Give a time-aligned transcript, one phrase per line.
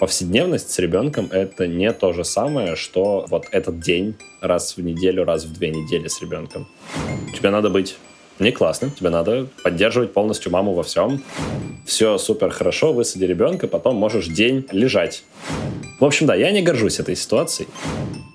[0.00, 5.24] повседневность с ребенком— это не то же самое, что вот этот день раз в неделю,
[5.24, 6.66] раз в две недели с ребенком.
[7.36, 7.96] Тебе надо быть
[8.38, 11.22] не классно, тебе надо поддерживать полностью маму во всем.
[11.84, 15.22] Все супер хорошо, высади ребенка, потом можешь день лежать.
[16.00, 17.68] В общем, да, я не горжусь этой ситуацией.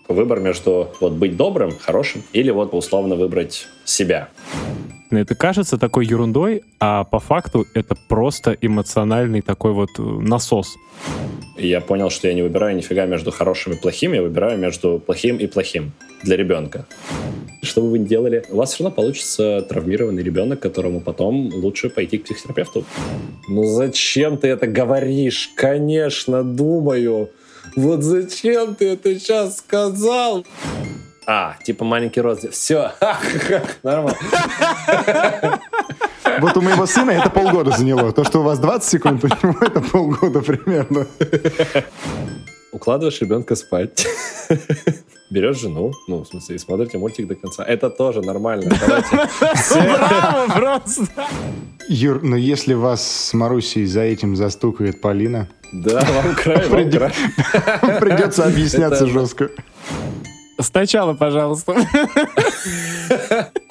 [0.08, 4.30] Выбор между вот быть добрым, хорошим, или вот условно выбрать себя.
[5.12, 10.76] Это кажется такой ерундой, а по факту это просто эмоциональный такой вот э, насос.
[11.58, 15.38] Я понял, что я не выбираю нифига между хорошим и плохим, я выбираю между плохим
[15.38, 15.92] и плохим
[16.24, 16.86] для ребенка.
[17.62, 21.90] Что бы вы ни делали, у вас все равно получится травмированный ребенок, которому потом лучше
[21.90, 22.84] пойти к психотерапевту.
[23.48, 25.52] Ну зачем ты это говоришь?
[25.56, 27.30] Конечно, думаю.
[27.76, 30.46] Вот зачем ты это сейчас сказал?
[31.28, 32.50] А, типа маленький розы.
[32.52, 32.92] Все,
[33.84, 34.18] нормально.
[36.40, 38.12] Вот у моего сына это полгода заняло.
[38.12, 41.08] То, что у вас 20 секунд, у него это полгода примерно.
[42.76, 44.06] Укладываешь ребенка спать.
[45.30, 47.64] Берешь жену, ну, в смысле, и смотрите мультик до конца.
[47.64, 48.76] Это тоже нормально.
[49.72, 51.08] Браво просто!
[51.88, 55.48] Юр, но если вас с Марусей за этим застукает Полина...
[55.72, 57.14] Да, вам край, вам край.
[58.02, 59.52] Придется объясняться жестко.
[60.60, 61.76] Сначала, пожалуйста.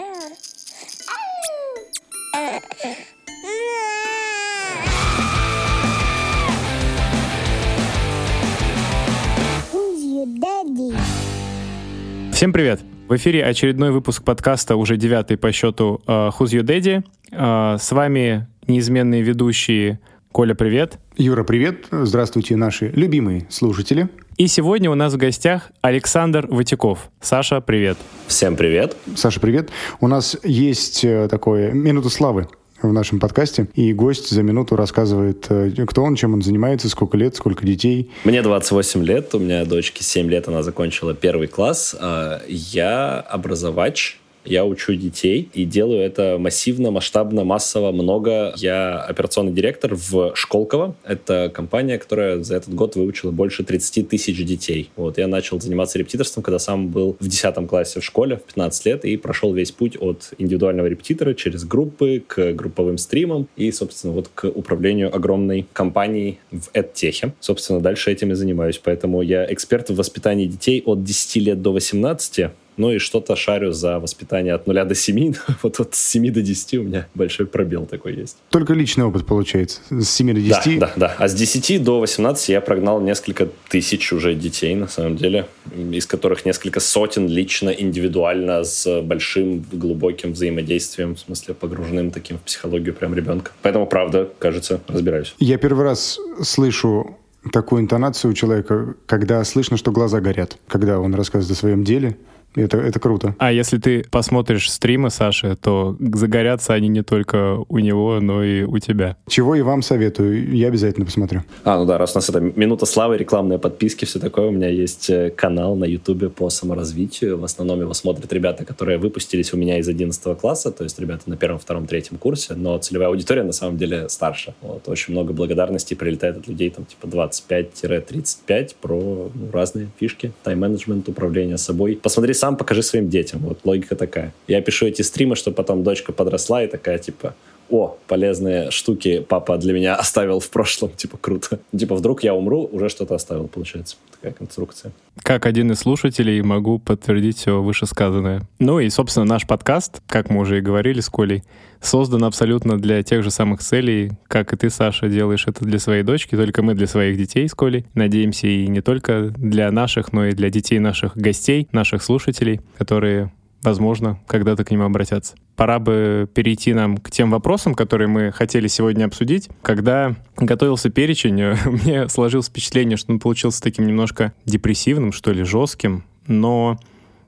[12.44, 12.82] Всем привет!
[13.08, 17.02] В эфире очередной выпуск подкаста, уже девятый по счету uh, Who's Your Daddy.
[17.30, 19.98] Uh, с вами неизменные ведущие
[20.30, 20.98] Коля, привет.
[21.16, 21.86] Юра, привет.
[21.90, 24.10] Здравствуйте, наши любимые слушатели.
[24.36, 27.10] И сегодня у нас в гостях Александр Ватяков.
[27.18, 27.96] Саша, привет.
[28.26, 28.94] Всем привет.
[29.16, 29.70] Саша, привет.
[30.00, 32.46] У нас есть э, такое «Минута славы»
[32.88, 37.16] в нашем подкасте, и гость за минуту рассказывает, э, кто он, чем он занимается, сколько
[37.16, 38.10] лет, сколько детей.
[38.24, 41.96] Мне 28 лет, у меня дочке 7 лет, она закончила первый класс.
[41.98, 48.52] А я образовач, я учу детей и делаю это массивно, масштабно, массово, много.
[48.56, 50.94] Я операционный директор в Школково.
[51.04, 54.90] Это компания, которая за этот год выучила больше 30 тысяч детей.
[54.96, 58.86] Вот, я начал заниматься репетиторством, когда сам был в 10 классе в школе, в 15
[58.86, 64.12] лет, и прошел весь путь от индивидуального репетитора через группы к групповым стримам и, собственно,
[64.12, 67.32] вот к управлению огромной компанией в EdTech.
[67.40, 68.80] Собственно, дальше этим и занимаюсь.
[68.82, 73.72] Поэтому я эксперт в воспитании детей от 10 лет до 18 ну и что-то шарю
[73.72, 75.34] за воспитание от 0 до 7.
[75.62, 78.36] вот от 7 до 10 у меня большой пробел такой есть.
[78.50, 79.80] Только личный опыт получается.
[79.90, 80.78] С 7 до 10?
[80.78, 81.14] Да, да, да.
[81.18, 86.06] А с 10 до 18 я прогнал несколько тысяч уже детей, на самом деле, из
[86.06, 92.94] которых несколько сотен лично, индивидуально, с большим глубоким взаимодействием, в смысле погруженным таким в психологию
[92.94, 93.52] прям ребенка.
[93.62, 95.34] Поэтому, правда, кажется, разбираюсь.
[95.38, 97.16] Я первый раз слышу
[97.52, 102.16] такую интонацию у человека, когда слышно, что глаза горят, когда он рассказывает о своем деле.
[102.56, 103.34] Это, это круто.
[103.38, 108.62] А если ты посмотришь стримы Саши, то загорятся они не только у него, но и
[108.62, 109.16] у тебя.
[109.26, 110.54] Чего и вам советую.
[110.54, 111.42] Я обязательно посмотрю.
[111.64, 114.68] А, ну да, раз у нас это минута славы, рекламные подписки, все такое, у меня
[114.68, 117.38] есть э, канал на ютубе по саморазвитию.
[117.38, 121.22] В основном его смотрят ребята, которые выпустились у меня из 11 класса, то есть ребята
[121.26, 124.54] на первом, втором, третьем курсе, но целевая аудитория на самом деле старше.
[124.60, 131.08] Вот, очень много благодарностей прилетает от людей, там, типа 25-35 про ну, разные фишки, тайм-менеджмент,
[131.08, 131.98] управление собой.
[132.00, 133.40] Посмотри сам покажи своим детям.
[133.40, 134.34] Вот логика такая.
[134.48, 137.34] Я пишу эти стримы, чтобы потом дочка подросла и такая, типа,
[137.74, 141.58] о, полезные штуки папа для меня оставил в прошлом, типа, круто.
[141.76, 143.96] Типа, вдруг я умру, уже что-то оставил, получается.
[144.12, 144.92] Такая конструкция.
[145.22, 148.42] Как один из слушателей могу подтвердить все вышесказанное.
[148.60, 151.42] Ну и, собственно, наш подкаст, как мы уже и говорили с Колей,
[151.80, 156.04] создан абсолютно для тех же самых целей, как и ты, Саша, делаешь это для своей
[156.04, 157.86] дочки, только мы для своих детей с Колей.
[157.94, 163.32] Надеемся, и не только для наших, но и для детей наших гостей, наших слушателей, которые
[163.64, 165.34] возможно, когда-то к ним обратятся.
[165.56, 169.48] Пора бы перейти нам к тем вопросам, которые мы хотели сегодня обсудить.
[169.62, 176.04] Когда готовился перечень, мне сложилось впечатление, что он получился таким немножко депрессивным, что ли, жестким,
[176.26, 176.78] но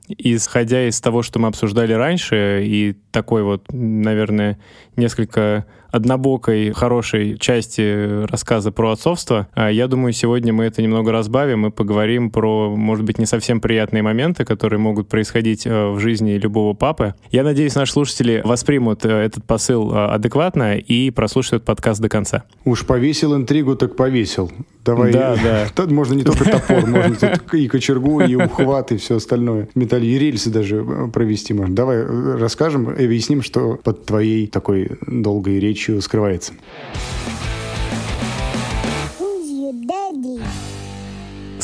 [0.09, 4.57] исходя из того, что мы обсуждали раньше, и такой вот, наверное,
[4.95, 9.47] несколько однобокой, хорошей части рассказа про отцовство.
[9.53, 13.61] А я думаю, сегодня мы это немного разбавим и поговорим про, может быть, не совсем
[13.61, 17.15] приятные моменты, которые могут происходить э, в жизни любого папы.
[17.31, 22.43] Я надеюсь, наши слушатели воспримут э, этот посыл э, адекватно и прослушают подкаст до конца.
[22.65, 24.51] Уж повесил интригу, так повесил.
[24.87, 25.11] Давай.
[25.11, 25.67] Да, да.
[25.75, 29.67] Тут можно не только топор, можно тут и кочергу, и ухват, и все остальное.
[29.75, 30.83] Металл и рельсы даже
[31.13, 31.75] провести можно.
[31.75, 36.53] Давай расскажем и объясним, что под твоей такой долгой речью скрывается.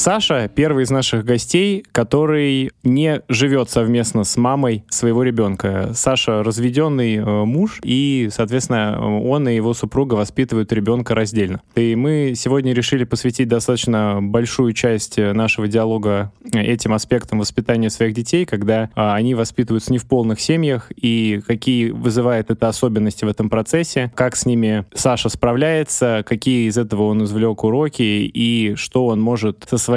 [0.04, 5.92] Саша— первый из наших гостей, который не живет совместно с мамой своего ребенка.
[5.94, 11.62] Саша— разведенный э, муж, и, соответственно, он и его супруга воспитывают ребенка раздельно.
[11.76, 18.46] И мы сегодня решили посвятить достаточно большую часть нашего диалога этим аспектам воспитания своих детей,
[18.46, 23.50] когда а, они воспитываются не в полных семьях, и какие вызывает это особенности в этом
[23.50, 29.22] процессе, как с ними Саша справляется, какие из этого он извлек уроки, и что он
[29.22, 29.93] может со своей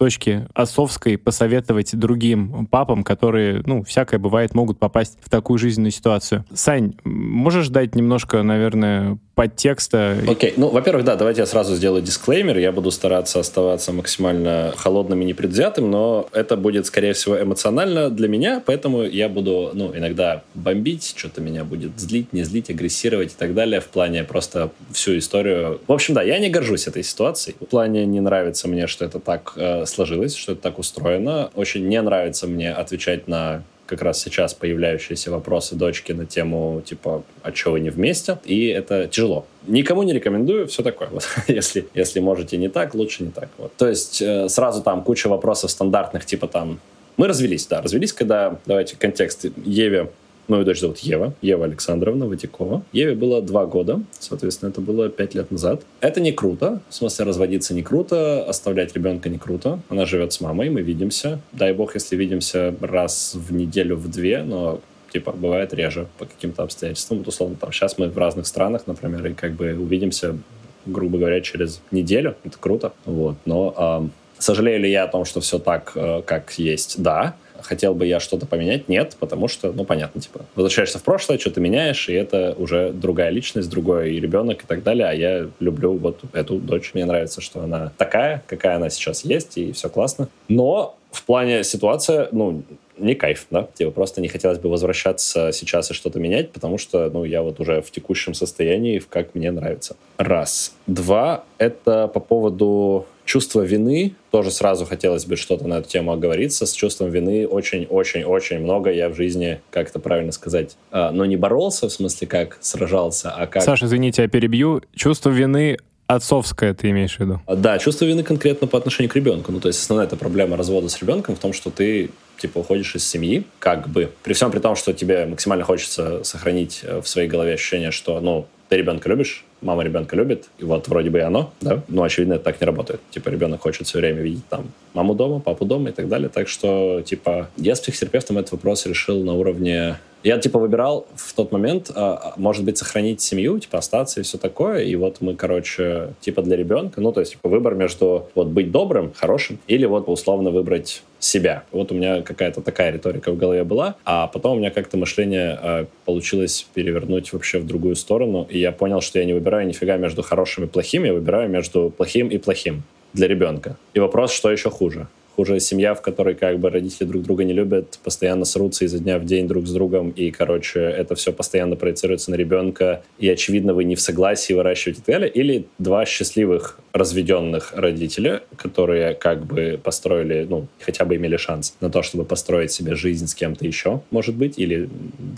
[0.00, 6.46] точки отцовской посоветовать другим папам, которые, ну, всякое бывает, могут попасть в такую жизненную ситуацию.
[6.54, 10.18] Сань, можешь дать немножко, наверное, подтекста.
[10.28, 10.54] Окей, okay.
[10.58, 12.58] ну, во-первых, да, давайте я сразу сделаю дисклеймер.
[12.58, 18.28] Я буду стараться оставаться максимально холодным и непредвзятым, но это будет, скорее всего, эмоционально для
[18.28, 23.34] меня, поэтому я буду, ну, иногда бомбить, что-то меня будет злить, не злить, агрессировать и
[23.34, 25.80] так далее в плане просто всю историю.
[25.86, 27.56] В общем, да, я не горжусь этой ситуацией.
[27.60, 31.50] В плане не нравится мне, что это так э, сложилось, что это так устроено.
[31.54, 37.24] Очень не нравится мне отвечать на как раз сейчас появляющиеся вопросы дочки на тему, типа,
[37.42, 38.38] а что вы не вместе?
[38.44, 39.46] И это тяжело.
[39.66, 41.08] Никому не рекомендую, все такое.
[41.10, 41.24] Вот.
[41.48, 43.48] если, если можете не так, лучше не так.
[43.58, 43.72] Вот.
[43.76, 46.78] То есть э, сразу там куча вопросов стандартных, типа там,
[47.16, 50.08] мы развелись, да, развелись, когда, давайте контекст, Еве
[50.50, 52.82] Мою дочь зовут Ева, Ева Александровна Ватикова.
[52.92, 55.82] Еве было два года, соответственно, это было пять лет назад.
[56.00, 59.78] Это не круто, в смысле разводиться не круто, оставлять ребенка не круто.
[59.88, 61.38] Она живет с мамой, мы видимся.
[61.52, 64.80] Дай бог, если видимся раз в неделю, в две, но
[65.12, 67.18] типа, бывает реже по каким-то обстоятельствам.
[67.18, 70.36] Вот, условно, там, сейчас мы в разных странах, например, и как бы увидимся,
[70.84, 72.34] грубо говоря, через неделю.
[72.42, 72.92] Это круто.
[73.04, 73.36] Вот.
[73.44, 77.00] Но э, сожалею ли я о том, что все так, э, как есть?
[77.00, 78.88] Да хотел бы я что-то поменять?
[78.88, 83.30] Нет, потому что, ну, понятно, типа, возвращаешься в прошлое, что-то меняешь, и это уже другая
[83.30, 86.92] личность, другой ребенок и так далее, а я люблю вот эту дочь.
[86.94, 90.28] Мне нравится, что она такая, какая она сейчас есть, и все классно.
[90.48, 92.62] Но в плане ситуация, ну,
[93.00, 97.10] не кайф, да, типа просто не хотелось бы возвращаться сейчас и что-то менять, потому что,
[97.10, 99.96] ну, я вот уже в текущем состоянии, в как мне нравится.
[100.18, 100.74] Раз.
[100.86, 106.66] Два, это по поводу чувства вины, тоже сразу хотелось бы что-то на эту тему оговориться.
[106.66, 111.36] С чувством вины очень-очень-очень много я в жизни, как это правильно сказать, э, но не
[111.36, 113.62] боролся, в смысле, как сражался, а как...
[113.62, 114.82] Саша, извините, я перебью.
[114.96, 115.78] Чувство вины
[116.08, 117.40] отцовское ты имеешь в виду?
[117.46, 119.52] Да, чувство вины конкретно по отношению к ребенку.
[119.52, 122.96] Ну, то есть основная эта проблема развода с ребенком в том, что ты типа уходишь
[122.96, 127.06] из семьи, как бы, при всем при том, что тебе максимально хочется сохранить э, в
[127.06, 131.18] своей голове ощущение, что, ну, ты ребенка любишь, мама ребенка любит, и вот вроде бы
[131.18, 133.00] и оно, да, но очевидно это так не работает.
[133.10, 136.28] Типа ребенок хочет все время видеть там маму дома, папу дома и так далее.
[136.28, 141.32] Так что, типа, я с психотерапевтом этот вопрос решил на уровне я, типа, выбирал в
[141.34, 144.82] тот момент, а, а, может быть, сохранить семью, типа, остаться и все такое.
[144.84, 148.70] И вот мы, короче, типа, для ребенка, ну, то есть, типа, выбор между вот быть
[148.70, 151.64] добрым, хорошим, или вот условно выбрать себя.
[151.72, 155.58] Вот у меня какая-то такая риторика в голове была, а потом у меня как-то мышление
[155.62, 159.96] э, получилось перевернуть вообще в другую сторону, и я понял, что я не выбираю нифига
[159.96, 162.82] между хорошим и плохим, я выбираю между плохим и плохим
[163.12, 163.76] для ребенка.
[163.92, 165.08] И вопрос, что еще хуже?
[165.36, 169.18] Хуже семья, в которой как бы родители друг друга не любят, постоянно срутся изо дня
[169.18, 173.74] в день друг с другом, и, короче, это все постоянно проецируется на ребенка, и, очевидно,
[173.74, 179.46] вы не в согласии выращивать и так далее, или два счастливых разведенных родителя, которые как
[179.46, 183.66] бы построили, ну, хотя бы имели шанс на то, чтобы построить себе жизнь с кем-то
[183.66, 184.88] еще, может быть, или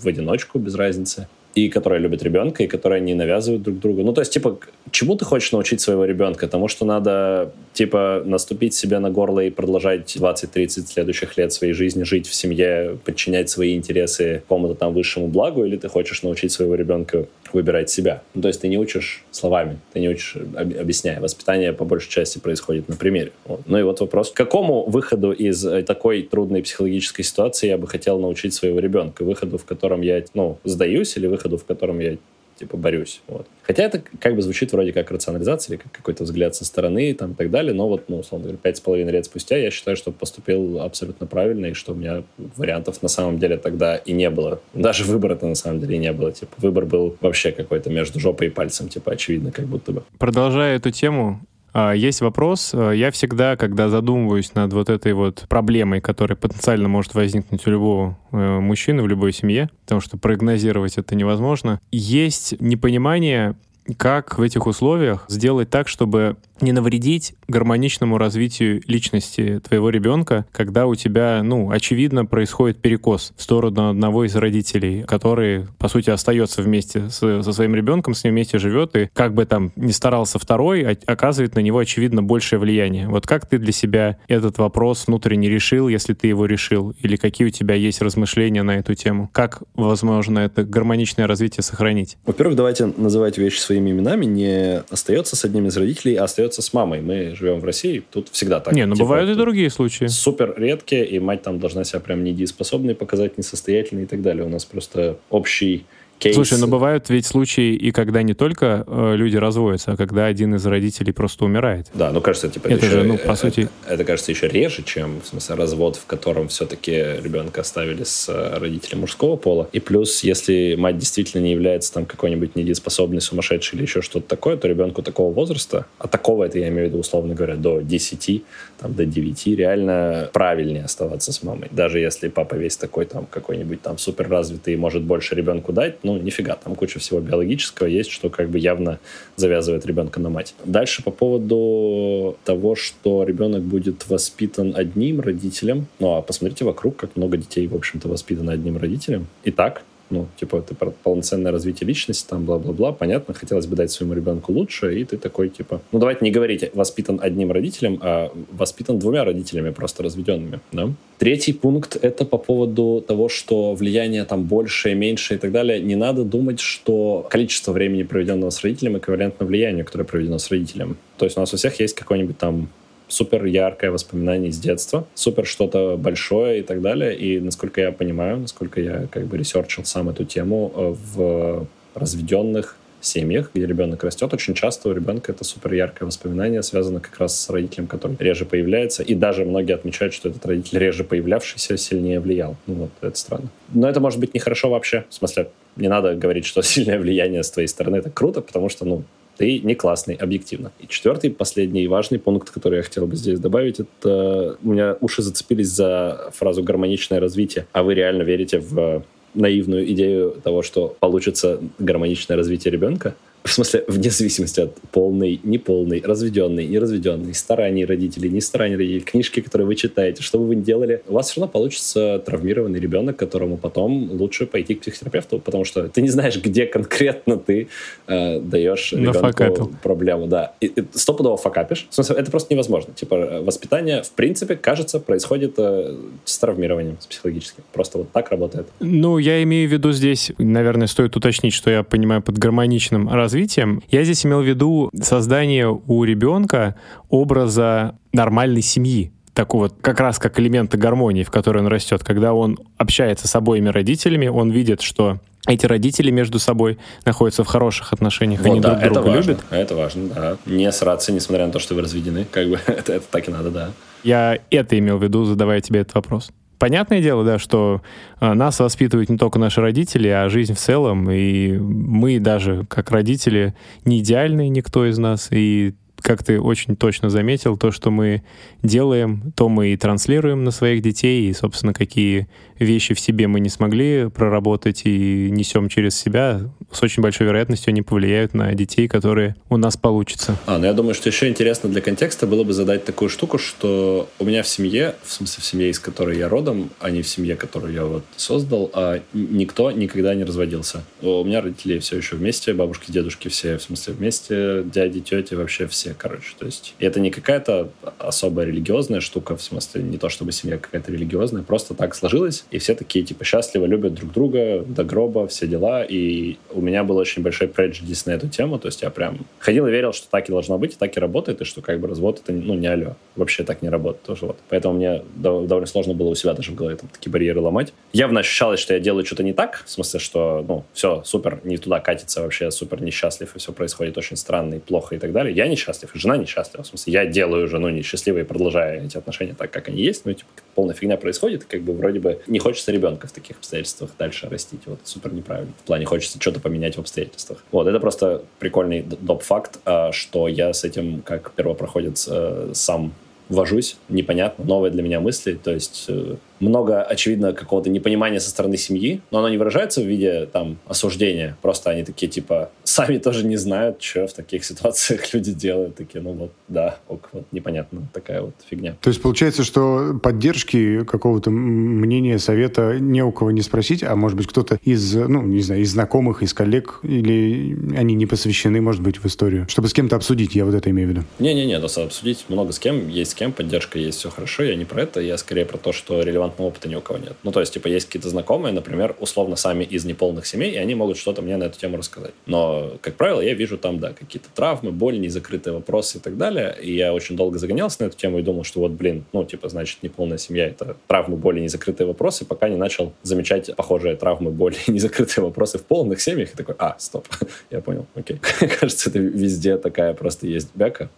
[0.03, 4.03] в одиночку, без разницы и которые любят ребенка, и которые не навязывают друг другу.
[4.03, 4.59] Ну, то есть, типа,
[4.91, 6.49] чему ты хочешь научить своего ребенка?
[6.49, 12.05] Тому, что надо, типа, наступить себе на горло и продолжать 20-30 следующих лет своей жизни
[12.05, 16.75] жить в семье, подчинять свои интересы какому-то там высшему благу, или ты хочешь научить своего
[16.75, 18.23] ребенка выбирать себя.
[18.35, 21.21] Ну, то есть ты не учишь словами, ты не учишь объясняя.
[21.21, 23.33] Воспитание по большей части происходит на примере.
[23.45, 23.61] Вот.
[23.67, 27.87] Ну и вот вопрос, к какому выходу из э, такой трудной психологической ситуации я бы
[27.87, 29.25] хотел научить своего ребенка?
[29.25, 32.17] Выходу, в котором я, ну, сдаюсь, или выходу, в котором я
[32.57, 33.21] типа борюсь.
[33.29, 33.47] Вот.
[33.63, 37.33] Хотя это как бы звучит вроде как рационализация или как какой-то взгляд со стороны там,
[37.33, 39.97] и так далее, но вот, ну, условно говоря, пять с половиной лет спустя я считаю,
[39.97, 42.23] что поступил абсолютно правильно, и что у меня
[42.57, 44.61] вариантов на самом деле тогда и не было.
[44.75, 46.33] Даже выбора-то на самом деле не было.
[46.33, 50.03] Типа, выбор был вообще какой-то между жопой и пальцем, типа, очевидно, как будто бы.
[50.19, 51.41] Продолжая эту тему,
[51.75, 52.73] есть вопрос.
[52.75, 57.71] А, я всегда, когда задумываюсь над вот этой вот проблемой, которая потенциально может возникнуть у
[57.71, 63.57] любого э, мужчины в любой семье, потому что прогнозировать это невозможно, есть непонимание,
[63.97, 70.87] как в этих условиях сделать так, чтобы не навредить гармоничному развитию личности твоего ребенка, когда
[70.87, 76.63] у тебя, ну, очевидно, происходит перекос в сторону одного из родителей, который, по сути, остается
[76.63, 80.39] вместе с, со своим ребенком, с ним вместе живет, и как бы там ни старался
[80.39, 83.09] второй, а, оказывает на него, очевидно, большее влияние.
[83.09, 86.95] Вот как ты для себя этот вопрос внутренне решил, если ты его решил?
[87.01, 89.31] Или какие у тебя есть размышления на эту тему?
[89.33, 92.17] Как, возможно, это гармоничное развитие сохранить?
[92.27, 94.25] Во-первых, давайте называть вещи своими именами.
[94.25, 97.01] Не остается с одним из родителей, а остается с мамой.
[97.01, 98.75] Мы живем в России, тут всегда так.
[98.75, 100.07] Не, ну типа, бывают и другие случаи.
[100.07, 104.45] Супер редкие, и мать там должна себя прям недееспособной показать, несостоятельной и так далее.
[104.45, 105.87] У нас просто общий
[106.23, 106.35] кейс.
[106.35, 110.55] Слушай, но бывают ведь случаи, и когда не только э, люди разводятся, а когда один
[110.55, 111.89] из родителей просто умирает.
[111.95, 114.83] Да, ну кажется, типа это, это же, ну по сути, это, это кажется еще реже,
[114.83, 119.69] чем в смысле развод, в котором все-таки ребенка оставили с э, родителем мужского пола.
[119.73, 124.57] И плюс, если мать действительно не является там какой-нибудь недееспособной, сумасшедшей или еще что-то такое,
[124.57, 128.43] то ребенку такого возраста, а такого это я имею в виду условно говоря до 10,
[128.83, 131.69] там до 9, реально правильнее оставаться с мамой.
[131.71, 136.03] Даже если папа весь такой там какой-нибудь там супер развитый и может больше ребенку дать,
[136.03, 138.99] ну нифига, там куча всего биологического есть, что как бы явно
[139.37, 140.55] завязывает ребенка на мать.
[140.65, 145.87] Дальше по поводу того, что ребенок будет воспитан одним родителем.
[145.99, 149.27] Ну, а посмотрите вокруг, как много детей, в общем-то, воспитано одним родителем.
[149.45, 149.83] И так,
[150.13, 155.01] ну, типа, это полноценное развитие личности, там, бла-бла-бла, понятно, хотелось бы дать своему ребенку лучше,
[155.01, 159.71] и ты такой, типа, ну, давайте не говорить воспитан одним родителем, а воспитан двумя родителями,
[159.71, 160.91] просто разведенными, да?
[161.19, 165.81] Третий пункт— это по поводу того, что влияние там больше, меньше и так далее.
[165.81, 170.97] Не надо думать, что количество времени, проведенного с родителем, эквивалентно влиянию, которое проведено с родителем.
[171.19, 172.69] То есть у нас у всех есть какой-нибудь там
[173.13, 177.15] супер яркое воспоминание из детства, супер что-то большое и так далее.
[177.17, 182.77] И насколько я понимаю, насколько я как бы ресерчил сам эту тему э, в разведенных
[183.03, 187.39] семьях, где ребенок растет, очень часто у ребенка это супер яркое воспоминание связано как раз
[187.39, 189.03] с родителем, который реже появляется.
[189.03, 192.57] И даже многие отмечают, что этот родитель реже появлявшийся сильнее влиял.
[192.67, 193.49] Ну вот, это странно.
[193.75, 195.05] Но это может быть нехорошо вообще.
[195.11, 198.87] В смысле, не надо говорить, что сильное влияние с твоей стороны это круто, потому что,
[198.87, 199.03] ну,
[199.37, 200.73] ты не классный, объективно.
[200.79, 204.97] И четвертый, последний и важный пункт, который я хотел бы здесь добавить, это у меня
[205.01, 207.67] уши зацепились за фразу «гармоничное развитие».
[207.73, 209.03] А вы реально верите в
[209.35, 213.15] наивную идею того, что получится гармоничное развитие ребенка?
[213.45, 219.41] В смысле, вне зависимости от полной, неполной, разведенной, неразведенной, стараний родителей, не стараний родителей, книжки,
[219.41, 223.17] которые вы читаете, что бы вы ни делали, у вас все равно получится травмированный ребенок,
[223.17, 227.69] которому потом лучше пойти к психотерапевту, потому что ты не знаешь, где конкретно ты
[228.07, 230.27] э, даешь ребенку проблему.
[230.27, 230.55] Да.
[230.61, 231.87] И, и стопудово факапишь.
[231.91, 232.95] В смысле, это просто невозможно.
[232.95, 237.65] Типа, воспитание, в принципе, кажется, происходит э, с травмированием, с психологическим.
[237.73, 238.69] Просто вот так работает.
[238.81, 243.32] Ну, я имею в виду здесь, наверное, стоит уточнить, что я понимаю под гармоничным раз
[243.33, 243.83] развитием.
[243.89, 246.77] Я здесь имел в виду создание у ребенка
[247.09, 252.05] образа нормальной семьи, такого как раз как элемента гармонии, в которой он растет.
[252.05, 257.47] Когда он общается с обоими родителями, он видит, что эти родители между собой находятся в
[257.47, 259.45] хороших отношениях, вот, они да, друг друга важно, любят.
[259.51, 260.37] Это важно, да.
[260.47, 262.27] Не сраться, несмотря на то, что вы разведены.
[262.31, 263.71] Как бы это, это так и надо, да.
[264.05, 266.31] Я это имел в виду, задавая тебе этот вопрос
[266.63, 267.83] понятное дело, да, что
[268.21, 271.11] а, нас воспитывают не только наши родители, а жизнь в целом.
[271.11, 275.27] И мы даже как родители не идеальны, никто из нас.
[275.33, 278.23] И как ты очень точно заметил, то, что мы
[278.63, 282.29] делаем, то мы и транслируем на своих детей, и, собственно, какие
[282.65, 286.41] вещи в себе мы не смогли проработать и несем через себя,
[286.71, 290.37] с очень большой вероятностью они повлияют на детей, которые у нас получатся.
[290.47, 294.09] А, ну я думаю, что еще интересно для контекста было бы задать такую штуку, что
[294.19, 297.09] у меня в семье, в смысле в семье, из которой я родом, а не в
[297.09, 300.85] семье, которую я вот создал, а никто никогда не разводился.
[301.01, 305.67] У меня родители все еще вместе, бабушки, дедушки все, в смысле, вместе, дяди, тети, вообще
[305.67, 306.35] все, короче.
[306.39, 310.93] То есть это не какая-то особая религиозная штука, в смысле не то, чтобы семья какая-то
[310.93, 315.47] религиозная, просто так сложилось, и все такие, типа, счастливо любят друг друга до гроба, все
[315.47, 319.27] дела, и у меня был очень большой преджидис на эту тему, то есть я прям
[319.39, 321.81] ходил и верил, что так и должно быть, и так и работает, и что как
[321.81, 324.37] бы развод это, ну, не алло, вообще так не работает тоже вот.
[324.51, 327.73] Поэтому мне довольно сложно было у себя даже в голове там такие барьеры ломать.
[327.95, 331.57] Явно ощущалось, что я делаю что-то не так, в смысле, что, ну, все, супер, не
[331.57, 335.35] туда катится вообще, супер несчастлив, и все происходит очень странно и плохо и так далее.
[335.35, 339.35] Я несчастлив, и жена несчастлива, в смысле, я делаю жену несчастливой и продолжаю эти отношения
[339.35, 342.73] так, как они есть, ну, типа, полная фигня происходит, как бы вроде бы не хочется
[342.73, 344.61] ребенка в таких обстоятельствах дальше растить.
[344.67, 345.53] Вот супер неправильно.
[345.63, 347.45] В плане хочется что-то поменять в обстоятельствах.
[347.51, 349.23] Вот, это просто прикольный доп.
[349.23, 352.93] факт, а, что я с этим как первопроходец э, сам
[353.29, 358.57] вожусь, непонятно, новые для меня мысли, то есть э, много, очевидно, какого-то непонимания со стороны
[358.57, 361.37] семьи, но оно не выражается в виде там осуждения.
[361.41, 365.77] Просто они такие, типа, сами тоже не знают, что в таких ситуациях люди делают.
[365.77, 368.77] Такие, ну вот, да, ок, вот непонятно, такая вот фигня.
[368.81, 374.17] То есть получается, что поддержки какого-то мнения, совета не у кого не спросить, а может
[374.17, 378.83] быть кто-то из, ну, не знаю, из знакомых, из коллег, или они не посвящены, может
[378.83, 381.05] быть, в историю, чтобы с кем-то обсудить, я вот это имею в виду.
[381.19, 381.61] Не-не-не,
[381.93, 385.01] обсудить много с кем, есть с кем, поддержка есть, все хорошо, я не про это,
[385.01, 387.15] я скорее про то, что релевантного опыта ни у кого нет.
[387.23, 390.75] Ну, то есть, типа, есть какие-то знакомые, например, условно сами из неполных семей, и они
[390.75, 392.13] могут что-то мне на эту тему рассказать.
[392.27, 396.57] Но, как правило, я вижу там, да, какие-то травмы, боль, незакрытые вопросы и так далее,
[396.61, 399.49] и я очень долго загонялся на эту тему и думал, что вот, блин, ну, типа,
[399.49, 404.57] значит, неполная семья— это травмы, боли, незакрытые вопросы, пока не начал замечать похожие травмы, боли
[404.67, 407.07] незакрытые вопросы в полных семьях, и такой, а, стоп,
[407.51, 408.21] я понял, окей.
[408.61, 410.89] Кажется, это везде такая просто есть бяка.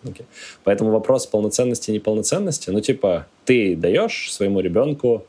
[0.64, 5.23] Поэтому вопрос полноценности и неполноценности, ну, типа, ты даешь своему ребенку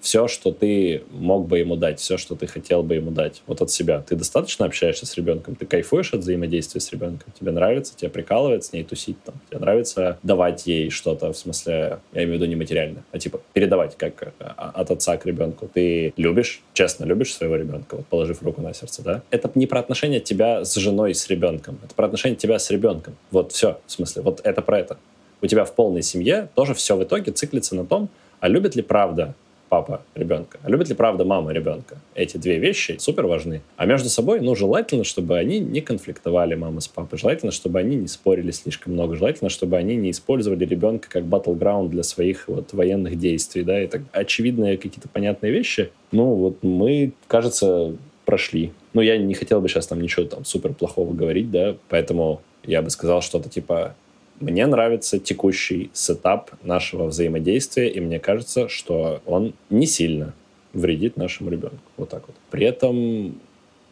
[0.00, 3.60] все, что ты мог бы ему дать, все, что ты хотел бы ему дать, вот
[3.60, 4.02] от себя.
[4.06, 8.64] Ты достаточно общаешься с ребенком, ты кайфуешь от взаимодействия с ребенком, тебе нравится, тебе прикалывает
[8.64, 12.46] с ней тусить, там, тебе нравится давать ей что-то, в смысле, я имею в виду
[12.46, 15.70] не материально, а типа передавать как а, от отца к ребенку.
[15.72, 19.22] Ты любишь, честно любишь своего ребенка, вот положив руку на сердце, да?
[19.30, 23.16] Это не про отношения тебя с женой, с ребенком, это про отношения тебя с ребенком.
[23.30, 24.98] Вот все, в смысле, вот это про это.
[25.42, 28.08] У тебя в полной семье тоже все в итоге циклится на том,
[28.40, 29.34] а любит ли правда
[29.70, 31.96] папа ребенка, а любит ли правда мама ребенка.
[32.14, 33.62] Эти две вещи супер важны.
[33.76, 37.18] А между собой, ну, желательно, чтобы они не конфликтовали, мама с папой.
[37.18, 39.16] Желательно, чтобы они не спорили слишком много.
[39.16, 44.02] Желательно, чтобы они не использовали ребенка как батлграунд для своих вот военных действий, да, это
[44.12, 45.90] очевидные какие-то понятные вещи.
[46.10, 48.72] Ну, вот мы, кажется, прошли.
[48.92, 52.82] Ну, я не хотел бы сейчас там ничего там супер плохого говорить, да, поэтому я
[52.82, 53.94] бы сказал что-то типа
[54.40, 60.34] мне нравится текущий сетап нашего взаимодействия, и мне кажется, что он не сильно
[60.72, 61.78] вредит нашему ребенку.
[61.96, 62.36] Вот так вот.
[62.50, 63.40] При этом,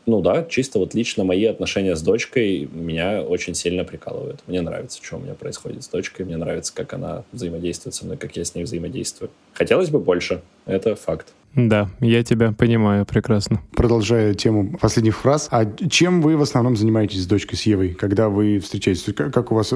[0.07, 4.40] ну да, чисто вот лично мои отношения с дочкой меня очень сильно прикалывают.
[4.47, 8.17] Мне нравится, что у меня происходит с дочкой, мне нравится, как она взаимодействует со мной,
[8.17, 9.31] как я с ней взаимодействую.
[9.52, 11.35] Хотелось бы больше, это факт.
[11.59, 13.61] Да, я тебя понимаю прекрасно.
[13.75, 18.29] Продолжая тему последних фраз, а чем вы в основном занимаетесь с дочкой, с Евой, когда
[18.29, 19.05] вы встречаетесь?
[19.17, 19.75] Как у вас,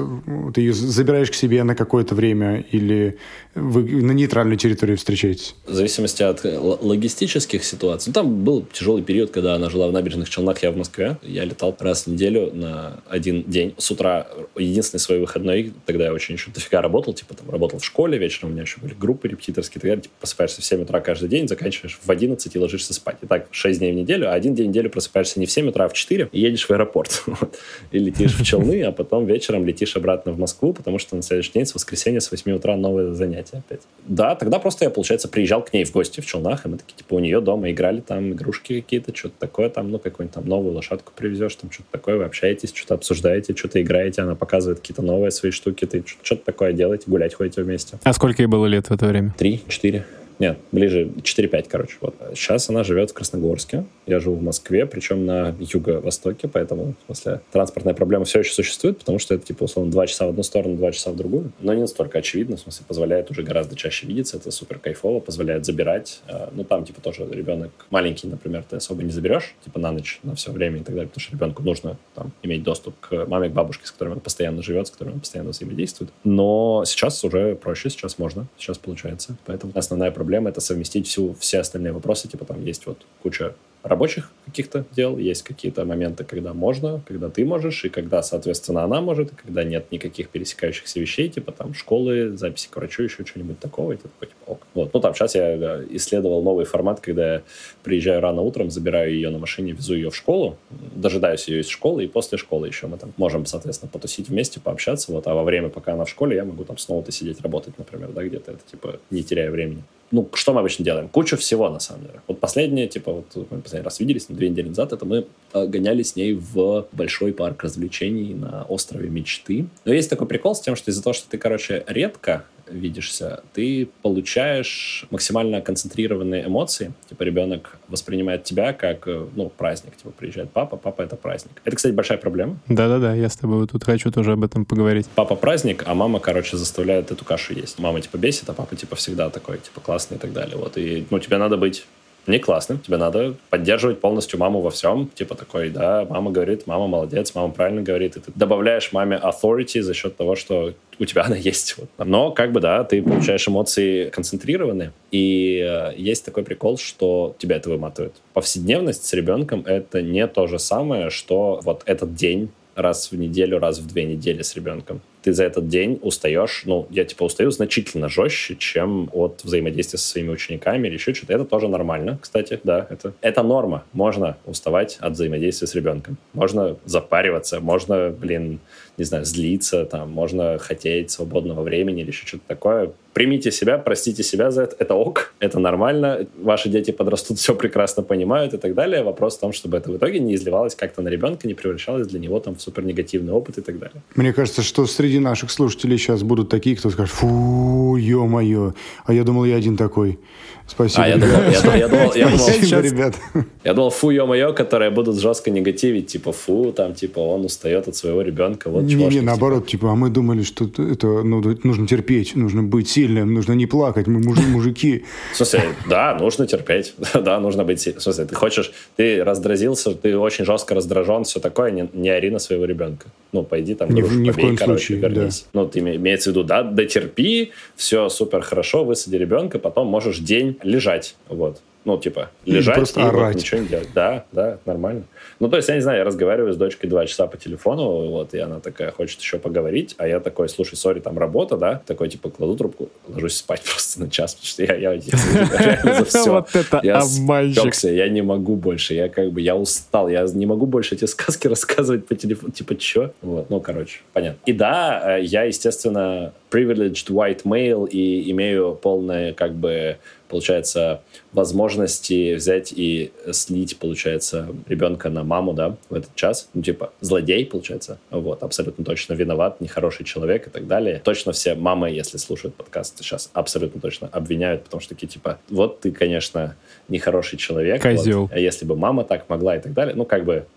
[0.53, 3.17] ты ее забираешь к себе на какое-то время или
[3.53, 5.57] вы на нейтральной территории встречаетесь?
[5.67, 8.11] В зависимости от логистических ситуаций.
[8.11, 11.17] Ну, там был тяжелый период, когда она жила в набережных Челнах, я в Москве.
[11.21, 13.75] Я летал раз в неделю на один день.
[13.77, 17.83] С утра единственный свой выходной, тогда я очень еще дофига работал, типа там работал в
[17.83, 21.27] школе, вечером у меня еще были группы репетиторские, тогда типа, просыпаешься в 7 утра каждый
[21.27, 23.17] день, заканчиваешь в 11 и ложишься спать.
[23.21, 25.69] И так 6 дней в неделю, а один день в неделю просыпаешься не в 7
[25.69, 27.23] утра, а в 4 и едешь в аэропорт.
[27.91, 31.51] И летишь в Челны, а потом вечером летишь обратно в Москву, потому что на следующий
[31.53, 33.81] день с воскресенья с 8 утра новое занятие опять.
[34.07, 36.95] Да, тогда просто я, получается, приезжал к ней в гости в Челнах, и мы такие,
[36.97, 40.73] типа, у нее дома играли там игрушки какие-то, что-то такое там, ну, какую-нибудь там новую
[40.73, 45.31] лошадку привезешь, там что-то такое, вы общаетесь, что-то обсуждаете, что-то играете, она показывает какие-то новые
[45.31, 47.99] свои штуки, ты что-то такое делаете, гулять ходите вместе.
[48.03, 49.33] А сколько ей было лет в это время?
[49.37, 50.05] Три, четыре.
[50.39, 51.97] Нет, ближе 4-5, короче.
[52.01, 52.15] Вот.
[52.33, 53.85] Сейчас она живет в Красногорске.
[54.05, 58.97] Я живу в Москве, причем на юго-востоке, поэтому, в смысле, транспортная проблема все еще существует,
[58.99, 61.51] потому что это, типа, условно, два часа в одну сторону, два часа в другую.
[61.59, 65.65] Но не настолько очевидно, в смысле, позволяет уже гораздо чаще видеться, это супер кайфово, позволяет
[65.65, 66.21] забирать.
[66.27, 70.19] А, ну, там, типа, тоже ребенок маленький, например, ты особо не заберешь, типа, на ночь,
[70.23, 73.49] на все время и так далее, потому что ребенку нужно там иметь доступ к маме,
[73.49, 76.11] к бабушке, с которыми он постоянно живет, с которыми он постоянно взаимодействует.
[76.23, 79.37] Но сейчас уже проще, сейчас можно, сейчас получается.
[79.45, 82.29] Поэтому основная проблема проблема— это совместить всю, все остальные вопросы.
[82.29, 87.43] Типа там есть вот куча рабочих каких-то дел, есть какие-то моменты, когда можно, когда ты
[87.43, 92.37] можешь, и когда, соответственно, она может, и когда нет никаких пересекающихся вещей, типа там школы,
[92.37, 94.67] записи к врачу, еще что-нибудь такого, и ты такой, типа, ок.
[94.73, 94.93] Вот.
[94.93, 97.41] Ну, там сейчас я исследовал новый формат, когда я
[97.83, 100.57] приезжаю рано утром, забираю ее на машине, везу ее в школу,
[100.95, 105.11] дожидаюсь ее из школы, и после школы еще мы там можем, соответственно, потусить вместе, пообщаться,
[105.11, 108.11] вот, а во время, пока она в школе, я могу там снова-то сидеть работать, например,
[108.13, 111.09] да, где-то, это, типа, не теряя времени ну, что мы обычно делаем?
[111.09, 112.21] Кучу всего, на самом деле.
[112.27, 115.65] Вот последнее, типа, вот мы последний раз виделись, ну, две недели назад, это мы э,
[115.65, 119.65] гоняли с ней в большой парк развлечений на острове Мечты.
[119.85, 123.87] Но есть такой прикол с тем, что из-за того, что ты, короче, редко видишься, ты
[124.01, 126.93] получаешь максимально концентрированные эмоции.
[127.09, 129.95] Типа ребенок воспринимает тебя как, э, ну, праздник.
[129.97, 131.61] Типа приезжает папа, папа— это праздник.
[131.63, 132.57] Это, кстати, большая проблема.
[132.67, 135.07] Да-да-да, я с тобой вот тут хочу тоже об этом поговорить.
[135.15, 137.79] Папа праздник, а мама, короче, заставляет эту кашу есть.
[137.79, 140.57] Мама, типа, бесит, а папа, типа, всегда такой, типа, классный и так далее.
[140.57, 141.85] Вот, и, ну, тебе надо быть
[142.27, 142.77] не классно.
[142.77, 145.09] Тебе надо поддерживать полностью маму во всем.
[145.13, 148.15] Типа такой, да, мама говорит, мама молодец, мама правильно говорит.
[148.15, 151.75] И ты добавляешь маме authority за счет того, что у тебя она есть.
[151.97, 154.93] Но как бы, да, ты получаешь эмоции концентрированные.
[155.11, 158.13] И э, есть такой прикол, что тебя это выматывает.
[158.33, 163.59] Повседневность с ребенком— это не то же самое, что вот этот день раз в неделю,
[163.59, 167.49] раз в две недели с ребенком ты за этот день устаешь, ну, я типа устаю
[167.49, 171.33] значительно жестче, чем от взаимодействия со своими учениками или еще что-то.
[171.33, 173.85] Это тоже нормально, кстати, да, это, это норма.
[173.93, 176.17] Можно уставать от взаимодействия с ребенком.
[176.33, 178.59] Можно запариваться, можно, блин,
[178.97, 182.91] не знаю, злиться, там, можно хотеть свободного времени или еще что-то такое.
[183.13, 184.75] Примите себя, простите себя за это.
[184.79, 186.27] Это ок, это нормально.
[186.41, 189.03] Ваши дети подрастут, все прекрасно понимают и так далее.
[189.03, 192.19] Вопрос в том, чтобы это в итоге не изливалось как-то на ребенка, не превращалось для
[192.19, 194.01] него там в супер негативный опыт и так далее.
[194.15, 198.73] Мне кажется, что среди наших слушателей сейчас будут такие, кто скажет, фу, ё-моё,
[199.05, 200.19] а я думал, я один такой.
[200.67, 201.03] Спасибо.
[201.03, 203.15] А, я думал, я, я думал, я думал, ребят.
[203.63, 207.95] Я думал, фу, ё-моё, которые будут жестко негативить, типа, фу, там, типа, он устает от
[207.95, 212.35] своего ребенка, вот Не, не, наоборот, типа, а мы думали, что это ну, нужно терпеть,
[212.35, 215.03] нужно быть сильным, нужно не плакать, мы мужи, мужики.
[215.33, 217.99] В смысле, да, нужно терпеть, да, нужно быть сильным.
[217.99, 222.29] В смысле, ты хочешь, ты раздразился, ты очень жестко раздражен, все такое, не, не ори
[222.29, 223.07] на своего ребенка.
[223.33, 225.45] Ну, пойди там, ни, грушу, ни побей, в коем короче, случае, вернись.
[225.53, 225.61] Да.
[225.61, 230.57] Ну, ты имеется в виду, да, дотерпи, все супер хорошо, высади ребенка, потом можешь день
[230.63, 231.61] лежать, вот.
[231.85, 233.89] Ну, типа, лежать просто и вот, ничего не делать.
[233.93, 235.03] Да, да, нормально.
[235.39, 238.33] Ну, то есть, я не знаю, я разговариваю с дочкой два часа по телефону, вот,
[238.33, 241.81] и она такая хочет еще поговорить, а я такой, слушай, сори, там работа, да?
[241.85, 246.05] Такой, типа, кладу трубку, ложусь спать просто на час, потому что я, я, я за
[246.05, 246.31] все.
[246.31, 247.75] Вот это я обманщик.
[247.83, 251.47] я не могу больше, я как бы, я устал, я не могу больше эти сказки
[251.53, 253.13] рассказывать по телефону, типа, что?
[253.21, 254.39] Вот, ну, короче, понятно.
[254.45, 259.97] И да, э, я, естественно, privileged white male и имею полное, как бы,
[260.33, 266.49] получается, возможности взять и слить, получается, ребенка на маму, да, в этот час.
[266.55, 267.99] Ну, типа, злодей, получается.
[268.09, 271.03] Вот, абсолютно точно виноват, нехороший человек и так далее.
[271.03, 275.81] Точно все мамы, если слушают подкаст, сейчас абсолютно точно обвиняют, потому что такие, типа, вот
[275.81, 276.55] ты, конечно,
[276.87, 277.83] нехороший человек.
[277.83, 278.21] Козел.
[278.21, 280.47] Вот, а если бы мама так могла и так далее, ну, как бы,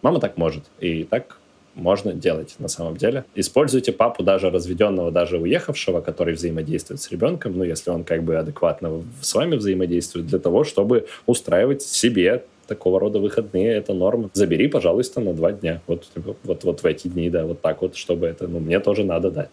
[0.00, 0.64] мама так может.
[0.78, 1.36] И так
[1.80, 3.24] можно делать на самом деле.
[3.34, 8.36] Используйте папу даже разведенного, даже уехавшего, который взаимодействует с ребенком, ну, если он как бы
[8.36, 14.30] адекватно с вами взаимодействует, для того, чтобы устраивать себе такого рода выходные, это норма.
[14.32, 15.80] Забери, пожалуйста, на два дня.
[15.88, 16.06] Вот,
[16.44, 19.30] вот, вот в эти дни, да, вот так вот, чтобы это, ну, мне тоже надо
[19.30, 19.50] дать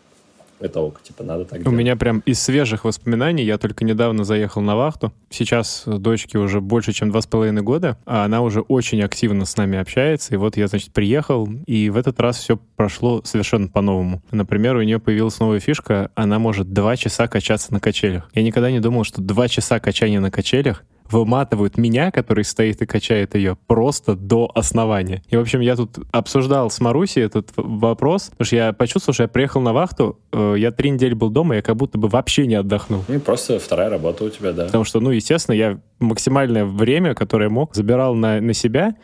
[0.59, 1.77] это ок, типа надо так У делать.
[1.77, 5.13] меня прям из свежих воспоминаний, я только недавно заехал на вахту.
[5.29, 9.55] Сейчас дочке уже больше, чем два с половиной года, а она уже очень активно с
[9.57, 10.33] нами общается.
[10.33, 14.21] И вот я, значит, приехал, и в этот раз все прошло совершенно по-новому.
[14.31, 18.29] Например, у нее появилась новая фишка, она может два часа качаться на качелях.
[18.33, 22.85] Я никогда не думал, что два часа качания на качелях выматывают меня, который стоит и
[22.85, 25.23] качает ее, просто до основания.
[25.29, 29.23] И, в общем, я тут обсуждал с Марусей этот вопрос, потому что я почувствовал, что
[29.23, 32.47] я приехал на вахту, э, я три недели был дома, я как будто бы вообще
[32.47, 33.03] не отдохнул.
[33.07, 34.65] И просто вторая работа у тебя, да.
[34.65, 38.95] Потому что, ну, естественно, я максимальное время, которое мог, забирал на, на себя,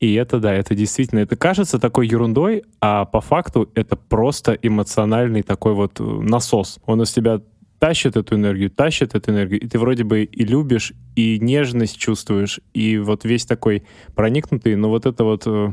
[0.00, 5.42] и это, да, это действительно, это кажется такой ерундой, а по факту это просто эмоциональный
[5.42, 6.78] такой вот э, насос.
[6.86, 7.42] Он из тебя
[7.80, 12.60] тащит эту энергию, тащит эту энергию, и ты вроде бы и любишь, и нежность чувствуешь,
[12.74, 15.72] и вот весь такой проникнутый, но вот это вот э,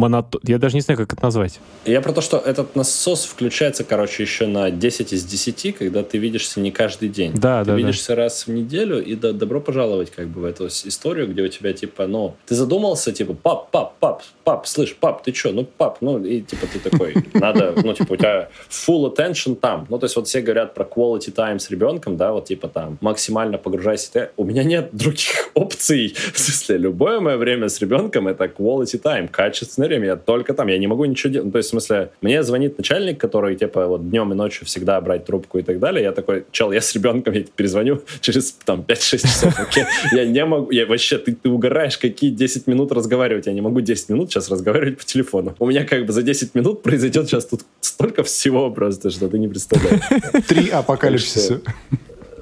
[0.00, 0.40] монотон...
[0.44, 1.60] Я даже не знаю, как это назвать.
[1.84, 6.18] Я про то, что этот насос включается, короче, еще на 10 из 10, когда ты
[6.18, 7.32] видишься не каждый день.
[7.34, 8.22] Да, ты да, видишься да.
[8.22, 11.72] раз в неделю, и да, добро пожаловать как бы в эту историю, где у тебя
[11.72, 15.98] типа, ну, ты задумался, типа, пап, пап, пап, пап, слышь, пап, ты что, ну, пап,
[16.00, 19.86] ну, и типа ты такой, надо, ну, типа, у тебя full attention там.
[19.90, 22.98] Ну, то есть вот все говорят про quality time с ребенком, да, вот типа там
[23.00, 24.12] максимально погружайся.
[24.12, 24.30] Ты...
[24.36, 26.14] У меня нет других опций.
[26.32, 30.06] В смысле, любое мое время с ребенком это quality time, качественное время.
[30.06, 31.46] Я только там, я не могу ничего делать.
[31.46, 35.00] Ну, то есть, в смысле, мне звонит начальник, который, типа, вот днем и ночью всегда
[35.00, 36.02] брать трубку и так далее.
[36.02, 39.54] Я такой, чел, я с ребенком, я перезвоню через, там, 5-6 часов.
[40.12, 43.46] Я не могу, я вообще, ты, ты угораешь, какие 10 минут разговаривать.
[43.46, 45.54] Я не могу 10 минут сейчас разговаривать по телефону.
[45.58, 49.38] У меня как бы за 10 минут произойдет сейчас тут столько всего просто, что ты
[49.38, 50.00] не представляешь.
[50.46, 51.60] Три апокалипсиса.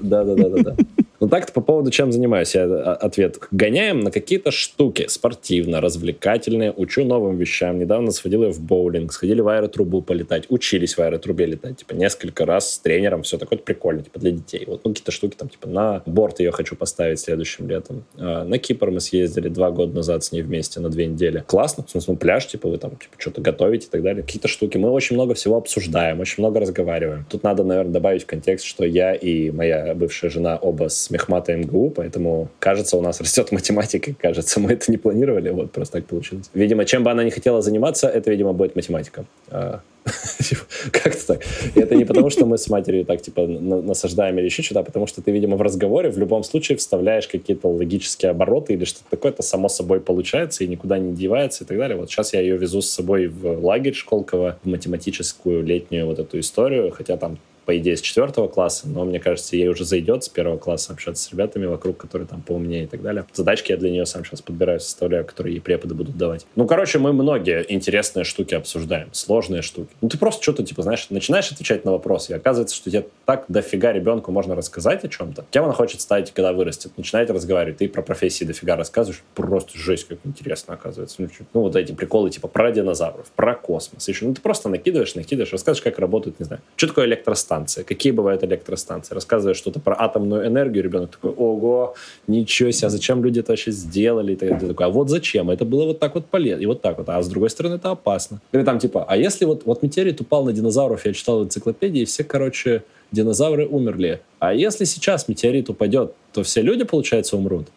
[0.01, 0.75] Да-да-да-да.
[1.19, 3.39] Ну так-то по поводу чем занимаюсь, я а, ответ.
[3.51, 7.77] Гоняем на какие-то штуки спортивно, развлекательные, учу новым вещам.
[7.77, 12.45] Недавно сходил я в боулинг, сходили в аэротрубу полетать, учились в аэротрубе летать, типа несколько
[12.45, 14.63] раз с тренером, все такое прикольно, типа для детей.
[14.65, 18.05] Вот ну, какие-то штуки там, типа на борт ее хочу поставить следующим летом.
[18.17, 21.43] А, на Кипр мы съездили два года назад с ней вместе на две недели.
[21.47, 24.23] Классно, в смысле, ну, пляж, типа вы там типа, что-то готовите и так далее.
[24.23, 24.77] Какие-то штуки.
[24.77, 27.25] Мы очень много всего обсуждаем, очень много разговариваем.
[27.29, 31.11] Тут надо, наверное, добавить в контекст, что я и моя бывшая жена оба с с
[31.11, 35.97] мехмата МГУ, поэтому, кажется, у нас растет математика, кажется, мы это не планировали, вот просто
[35.97, 36.49] так получилось.
[36.53, 39.25] Видимо, чем бы она не хотела заниматься, это, видимо, будет математика.
[39.49, 39.81] А,
[40.91, 41.41] как-то так.
[41.75, 44.83] И это не потому, что мы с матерью так, типа, насаждаем или еще что-то, а
[44.83, 49.09] потому что ты, видимо, в разговоре в любом случае вставляешь какие-то логические обороты или что-то
[49.09, 51.97] такое, это само собой получается и никуда не девается и так далее.
[51.97, 56.39] Вот сейчас я ее везу с собой в лагерь Школково, в математическую летнюю вот эту
[56.39, 57.39] историю, хотя там
[57.69, 61.23] по идее, с четвертого класса, но мне кажется, ей уже зайдет с первого класса общаться
[61.23, 63.25] с ребятами вокруг, которые там поумнее и так далее.
[63.31, 66.47] Задачки я для нее сам сейчас подбираю, составляю, которые ей преподы будут давать.
[66.55, 69.91] Ну, короче, мы многие интересные штуки обсуждаем, сложные штуки.
[70.01, 73.45] Ну, ты просто что-то, типа, знаешь, начинаешь отвечать на вопросы, и оказывается, что тебе так
[73.49, 75.45] дофига ребенку можно рассказать о чем-то.
[75.51, 76.93] Кем она хочет стать, когда вырастет?
[76.97, 81.17] Начинаете разговаривать, ты про профессии дофига рассказываешь, просто жесть, как интересно оказывается.
[81.19, 84.25] Ну, ну вот эти приколы, типа, про динозавров, про космос, еще.
[84.25, 88.43] Ну, ты просто накидываешь, накидываешь, рассказываешь, как работает, не знаю, что такое электростанция, какие бывают
[88.43, 89.13] электростанции.
[89.13, 91.95] Рассказывая что-то про атомную энергию, ребенок такой, ого,
[92.27, 94.33] ничего себе, а зачем люди это вообще сделали?
[94.33, 95.49] И ты такой, а вот зачем?
[95.49, 97.09] Это было вот так вот полезно, и вот так вот.
[97.09, 98.41] А с другой стороны, это опасно.
[98.51, 102.01] Или там типа, а если вот, вот метеорит упал на динозавров, я читал в энциклопедии,
[102.01, 104.21] и все, короче, динозавры умерли.
[104.39, 107.67] А если сейчас метеорит упадет, то все люди, получается, умрут.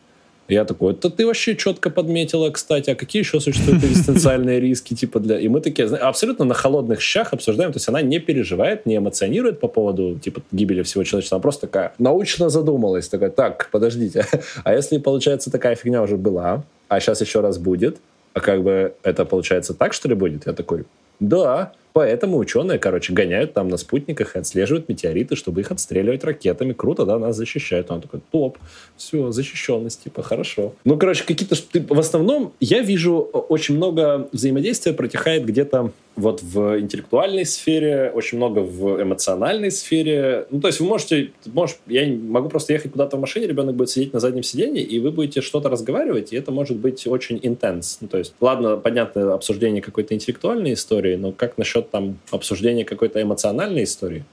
[0.53, 5.21] Я такой, это ты вообще четко подметила, кстати, а какие еще существуют экзистенциальные риски, типа
[5.21, 5.39] для...
[5.39, 9.61] И мы такие абсолютно на холодных щах обсуждаем, то есть она не переживает, не эмоционирует
[9.61, 14.27] по поводу, типа, гибели всего человечества, она просто такая научно задумалась, такая, так, подождите,
[14.65, 17.97] а если, получается, такая фигня уже была, а сейчас еще раз будет,
[18.35, 20.47] а как бы это, получается, так, что ли, будет?
[20.47, 20.85] Я такой,
[21.21, 26.73] да, Поэтому ученые, короче, гоняют там на спутниках и отслеживают метеориты, чтобы их отстреливать ракетами.
[26.73, 27.91] Круто, да, нас защищают.
[27.91, 28.59] Он такой, топ,
[28.97, 30.75] все, защищенность, типа, хорошо.
[30.85, 31.57] Ну, короче, какие-то...
[31.95, 38.61] В основном я вижу очень много взаимодействия протекает где-то вот в интеллектуальной сфере, очень много
[38.61, 40.47] в эмоциональной сфере.
[40.51, 43.91] Ну, то есть вы можете, можешь, я могу просто ехать куда-то в машине, ребенок будет
[43.91, 47.99] сидеть на заднем сиденье, и вы будете что-то разговаривать, и это может быть очень интенс.
[48.01, 53.21] Ну, то есть, ладно, понятно, обсуждение какой-то интеллектуальной истории, но как насчет там обсуждения какой-то
[53.21, 54.25] эмоциональной истории?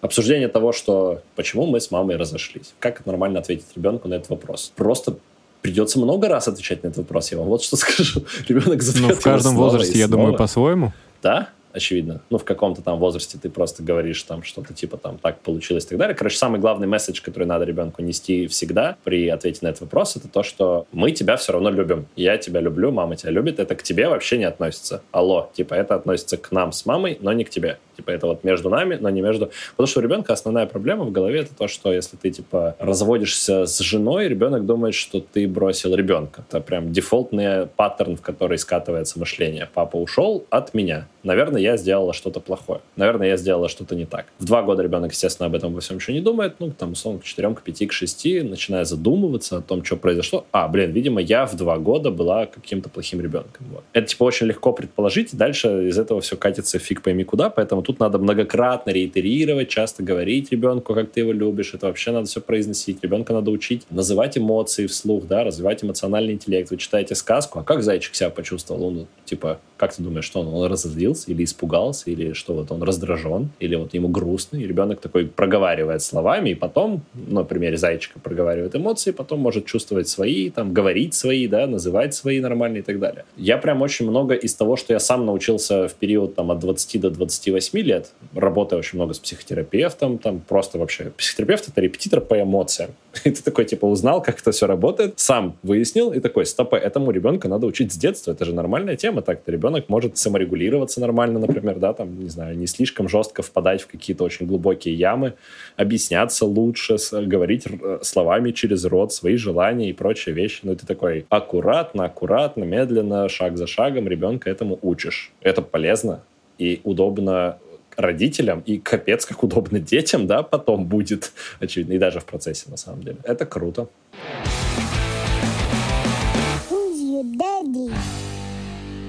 [0.00, 2.74] Обсуждение того, что почему мы с мамой разошлись.
[2.78, 4.72] Как нормально ответить ребенку на этот вопрос?
[4.76, 5.16] Просто
[5.62, 7.32] придется много раз отвечать на этот вопрос.
[7.32, 8.24] Я вам вот что скажу.
[8.48, 10.92] Ребенок задает Ну, в каждом возрасте, я думаю, по-своему
[11.24, 12.22] да, очевидно.
[12.30, 15.88] Ну, в каком-то там возрасте ты просто говоришь там что-то типа там так получилось и
[15.88, 16.14] так далее.
[16.14, 20.28] Короче, самый главный месседж, который надо ребенку нести всегда при ответе на этот вопрос, это
[20.28, 22.06] то, что мы тебя все равно любим.
[22.16, 23.58] Я тебя люблю, мама тебя любит.
[23.58, 25.02] Это к тебе вообще не относится.
[25.10, 27.78] Алло, типа это относится к нам с мамой, но не к тебе.
[27.96, 29.50] Типа это вот между нами, но не между...
[29.72, 33.66] Потому что у ребенка основная проблема в голове это то, что если ты типа разводишься
[33.66, 36.44] с женой, ребенок думает, что ты бросил ребенка.
[36.48, 39.68] Это прям дефолтный паттерн, в который скатывается мышление.
[39.72, 41.06] Папа ушел от меня.
[41.22, 42.80] Наверное, я сделала что-то плохое.
[42.96, 44.26] Наверное, я сделала что-то не так.
[44.38, 46.56] В два года ребенок, естественно, об этом во всем еще не думает.
[46.58, 50.44] Ну, там, условно, к четырем, к пяти, к шести, начиная задумываться о том, что произошло.
[50.52, 53.66] А, блин, видимо, я в два года была каким-то плохим ребенком.
[53.72, 53.84] Вот.
[53.92, 55.34] Это, типа, очень легко предположить.
[55.34, 60.50] Дальше из этого все катится фиг пойми куда, поэтому тут надо многократно реитерировать, часто говорить
[60.50, 61.74] ребенку, как ты его любишь.
[61.74, 63.02] Это вообще надо все произносить.
[63.02, 66.70] Ребенка надо учить называть эмоции вслух, да, развивать эмоциональный интеллект.
[66.70, 68.84] Вы читаете сказку, а как зайчик себя почувствовал?
[68.84, 70.48] Он, типа, как ты думаешь, что он?
[70.48, 75.00] Он разозлился или испугался, или что вот он раздражен, или вот ему грустно, и ребенок
[75.00, 80.50] такой проговаривает словами, и потом, ну, на примере зайчика проговаривает эмоции, потом может чувствовать свои,
[80.50, 83.24] там, говорить свои, да, называть свои нормальные и так далее.
[83.36, 87.00] Я прям очень много из того, что я сам научился в период там от 20
[87.00, 92.40] до 28 лет, работая очень много с психотерапевтом, там просто вообще психотерапевт— это репетитор по
[92.40, 92.90] эмоциям.
[93.24, 97.10] И ты такой, типа, узнал, как это все работает, сам выяснил, и такой, стоп, этому
[97.10, 99.50] ребенка надо учить с детства, это же нормальная тема так-то.
[99.50, 104.24] Ребенок может саморегулироваться нормально, например, да, там, не знаю, не слишком жестко впадать в какие-то
[104.24, 105.34] очень глубокие ямы,
[105.76, 107.66] объясняться лучше, говорить
[108.02, 110.60] словами через рот свои желания и прочие вещи.
[110.62, 115.32] Ну, ты такой аккуратно, аккуратно, медленно, шаг за шагом ребенка этому учишь.
[115.40, 116.22] Это полезно
[116.58, 117.58] и удобно
[117.96, 122.76] родителям, и капец, как удобно детям, да, потом будет, очевидно, и даже в процессе, на
[122.76, 123.18] самом деле.
[123.24, 123.88] Это круто.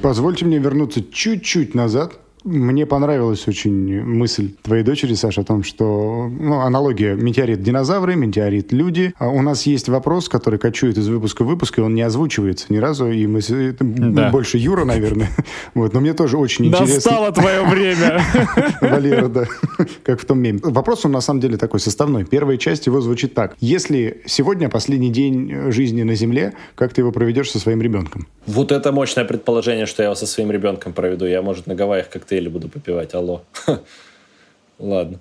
[0.01, 6.29] Позвольте мне вернуться чуть-чуть назад мне понравилась очень мысль твоей дочери, Саша, о том, что
[6.29, 9.13] ну, аналогия метеорит-динозавры, метеорит-люди.
[9.17, 12.67] А у нас есть вопрос, который кочует из выпуска в выпуск, и он не озвучивается
[12.69, 13.41] ни разу, и мы
[13.79, 14.29] да.
[14.29, 15.29] больше Юра, наверное.
[15.73, 16.95] Вот, но мне тоже очень интересно.
[16.95, 18.21] Настало твое время!
[18.81, 19.45] Валера, да.
[20.03, 20.59] Как в том меме.
[20.63, 22.23] Вопрос, он на самом деле такой составной.
[22.23, 23.55] Первая часть его звучит так.
[23.59, 28.27] Если сегодня последний день жизни на Земле, как ты его проведешь со своим ребенком?
[28.45, 31.25] Вот это мощное предположение, что я его со своим ребенком проведу.
[31.25, 33.41] Я, может, на Гавайях как-то коктейли буду попивать, алло.
[34.79, 35.19] Ладно.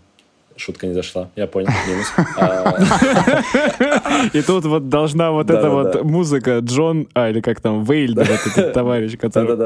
[0.57, 2.12] Шутка не зашла, я понял, минус.
[4.33, 8.29] И тут вот должна вот эта вот музыка Джон, а, или как там, Вейль, вот
[8.29, 9.57] этот товарищ, который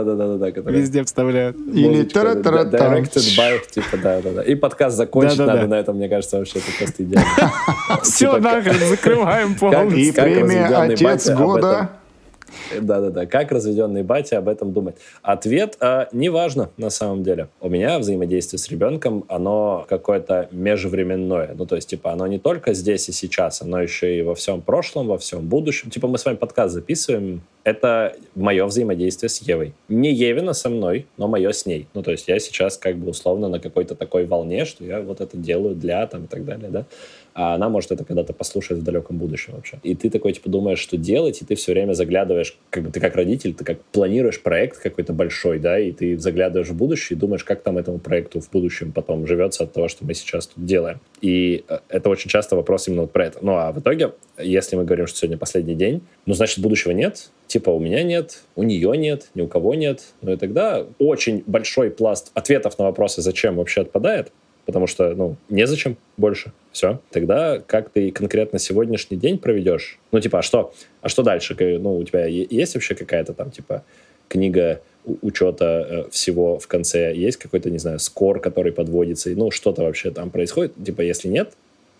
[0.72, 1.56] везде вставляет.
[1.56, 4.42] Или Directed by, типа, да-да-да.
[4.42, 7.52] И подкаст закончить надо на этом, мне кажется, вообще это просто идеально.
[8.02, 10.00] Все, типа, нахрен, закрываем полностью.
[10.00, 11.90] И премия «Отец года»
[12.80, 13.26] Да-да-да.
[13.26, 14.96] Как разведенный батя об этом думать?
[15.22, 17.48] Ответ а, неважно на самом деле.
[17.60, 21.54] У меня взаимодействие с ребенком, оно какое-то межвременное.
[21.54, 24.62] Ну, то есть, типа, оно не только здесь и сейчас, оно еще и во всем
[24.62, 25.90] прошлом, во всем будущем.
[25.90, 29.74] Типа, мы с вами подкаст записываем, это мое взаимодействие с Евой.
[29.88, 31.86] Не Евина со мной, но мое с ней.
[31.92, 35.20] Ну, то есть я сейчас как бы условно на какой-то такой волне, что я вот
[35.20, 36.86] это делаю для там и так далее, да
[37.38, 39.78] а она может это когда-то послушать в далеком будущем вообще.
[39.84, 42.98] И ты такой, типа, думаешь, что делать, и ты все время заглядываешь, как бы ты
[42.98, 47.20] как родитель, ты как планируешь проект какой-то большой, да, и ты заглядываешь в будущее и
[47.20, 50.66] думаешь, как там этому проекту в будущем потом живется от того, что мы сейчас тут
[50.66, 50.98] делаем.
[51.20, 53.38] И э, это очень часто вопрос именно вот про это.
[53.40, 57.30] Ну, а в итоге, если мы говорим, что сегодня последний день, ну, значит, будущего нет,
[57.46, 60.06] типа у меня нет, у нее нет, ни у кого нет.
[60.22, 64.32] Ну и тогда очень большой пласт ответов на вопросы, зачем вообще отпадает,
[64.68, 66.52] потому что, ну, незачем больше.
[66.72, 67.00] Все.
[67.10, 69.98] Тогда как ты конкретно сегодняшний день проведешь?
[70.12, 70.74] Ну, типа, а что?
[71.00, 71.56] А что дальше?
[71.58, 73.82] Ну, у тебя есть вообще какая-то там, типа,
[74.28, 74.82] книга
[75.22, 77.14] учета э, всего в конце?
[77.14, 79.30] Есть какой-то, не знаю, скор, который подводится?
[79.30, 80.74] Ну, что-то вообще там происходит?
[80.84, 81.54] Типа, если нет,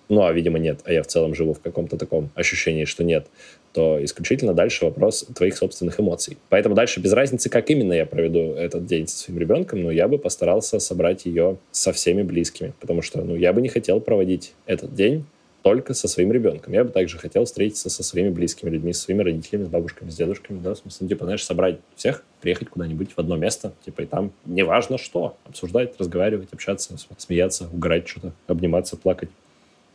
[0.08, 3.26] ну, а, видимо, нет, а я в целом живу в каком-то таком ощущении, что нет,
[3.72, 6.38] то исключительно дальше вопрос твоих собственных эмоций.
[6.48, 10.08] Поэтому дальше без разницы, как именно я проведу этот день со своим ребенком, но я
[10.08, 14.54] бы постарался собрать ее со всеми близкими, потому что, ну, я бы не хотел проводить
[14.66, 15.24] этот день
[15.62, 16.72] только со своим ребенком.
[16.72, 20.16] Я бы также хотел встретиться со своими близкими людьми, со своими родителями, с бабушками, с
[20.16, 24.06] дедушками, да, в смысле, типа, знаешь, собрать всех, приехать куда-нибудь в одно место, типа, и
[24.06, 29.28] там неважно что, обсуждать, разговаривать, общаться, смеяться, угорать что-то, обниматься, плакать.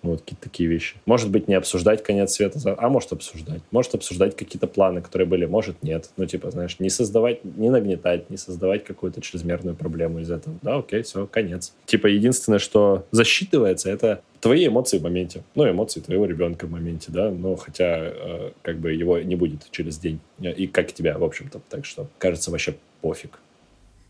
[0.04, 0.96] Вот какие-то такие вещи.
[1.06, 3.62] Может быть, не обсуждать конец света, а может обсуждать.
[3.72, 6.10] Может обсуждать какие-то планы, которые были, может нет.
[6.18, 10.58] Ну, типа, знаешь, не создавать, не нагнетать, не создавать какую-то чрезмерную проблему из этого.
[10.62, 11.74] Да, окей, все, конец.
[11.86, 15.44] Типа, единственное, что засчитывается, это твои эмоции в моменте.
[15.56, 17.32] Ну, эмоции твоего ребенка в моменте, да.
[17.32, 20.20] Но хотя, э, как бы, его не будет через день.
[20.40, 21.62] И как тебя, в общем-то.
[21.70, 23.40] Так что, кажется, вообще пофиг.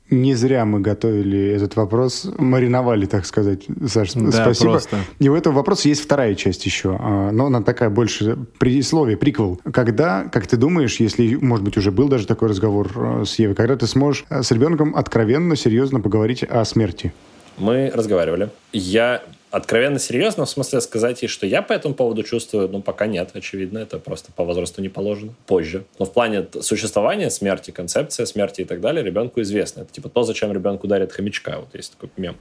[0.10, 3.62] Не зря мы готовили этот вопрос, мариновали, так сказать.
[3.88, 4.72] Саш, да, спасибо.
[4.72, 4.98] Просто.
[5.20, 9.60] И у этого вопроса есть вторая часть еще, а, но она такая больше предисловие, приквел.
[9.72, 13.56] Когда, как ты думаешь, если, может быть, уже был даже такой разговор а, с Евой,
[13.56, 17.14] когда ты сможешь а, с ребенком откровенно, серьезно поговорить о смерти?
[17.58, 18.50] Мы разговаривали.
[18.72, 23.06] Я откровенно серьезно, в смысле сказать ей, что я по этому поводу чувствую, ну, пока
[23.06, 25.84] нет, очевидно, это просто по возрасту не положено, позже.
[26.00, 29.82] Но в плане существования смерти, концепция смерти и так далее ребенку известно.
[29.82, 32.36] Это типа то, зачем ребенку дарят хомячка, вот есть такой мем.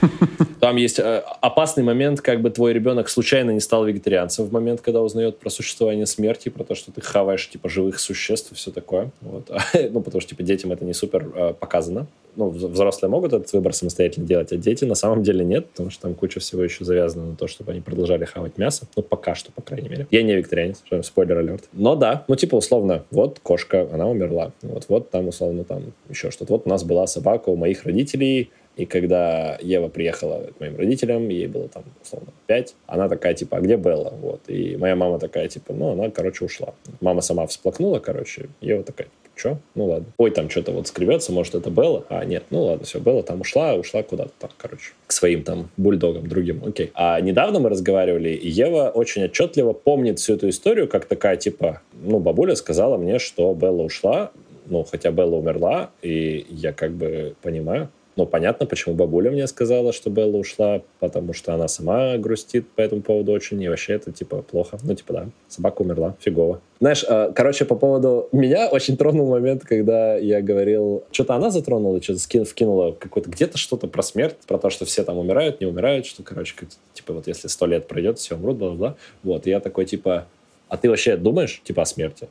[0.60, 4.80] Там есть э, опасный момент, как бы твой ребенок случайно не стал вегетарианцем в момент,
[4.80, 8.70] когда узнает про существование смерти, про то, что ты хаваешь, типа, живых существ и все
[8.70, 9.10] такое.
[9.20, 9.50] Вот.
[9.90, 13.72] ну, потому что, типа, детям это не супер э, показано ну, взрослые могут этот выбор
[13.72, 17.30] самостоятельно делать, а дети на самом деле нет, потому что там куча всего еще завязана
[17.30, 18.86] на то, чтобы они продолжали хавать мясо.
[18.96, 20.06] Ну, пока что, по крайней мере.
[20.10, 21.64] Я не викторианец, спойлер алерт.
[21.72, 24.52] Но да, ну, типа, условно, вот кошка, она умерла.
[24.62, 26.52] Вот, вот там, условно, там еще что-то.
[26.52, 31.28] Вот у нас была собака у моих родителей, и когда Ева приехала к моим родителям,
[31.28, 34.12] ей было там, условно, пять, она такая, типа, а где Белла?
[34.20, 34.40] Вот.
[34.48, 36.74] И моя мама такая, типа, ну, она, короче, ушла.
[37.00, 39.58] Мама сама всплакнула, короче, Ева такая, Че?
[39.74, 40.06] Ну ладно.
[40.16, 42.04] Ой, там что-то вот скребется, может, это Белла?
[42.08, 45.70] А, нет, ну ладно, все, Белла там ушла, ушла куда-то там, короче, к своим там
[45.76, 46.90] бульдогам, другим, окей.
[46.94, 51.80] А недавно мы разговаривали, и Ева очень отчетливо помнит всю эту историю, как такая, типа,
[51.92, 54.30] ну, бабуля сказала мне, что Белла ушла,
[54.66, 59.92] ну, хотя Белла умерла, и я как бы понимаю, ну, понятно, почему бабуля мне сказала,
[59.92, 64.12] что Белла ушла, потому что она сама грустит по этому поводу очень, и вообще это,
[64.12, 64.78] типа, плохо.
[64.82, 66.60] Ну, типа, да, собака умерла, фигово.
[66.78, 68.28] Знаешь, э, короче, по поводу...
[68.30, 71.02] Меня очень тронул момент, когда я говорил...
[71.10, 73.30] Что-то она затронула, что-то скин, вкинула какой-то...
[73.30, 76.54] Где-то что-то про смерть, про то, что все там умирают, не умирают, что, короче,
[76.92, 78.96] типа, вот если сто лет пройдет, все умрут, бла-бла.
[79.24, 80.26] Вот, и я такой, типа,
[80.68, 82.28] а ты вообще думаешь, типа, о смерти?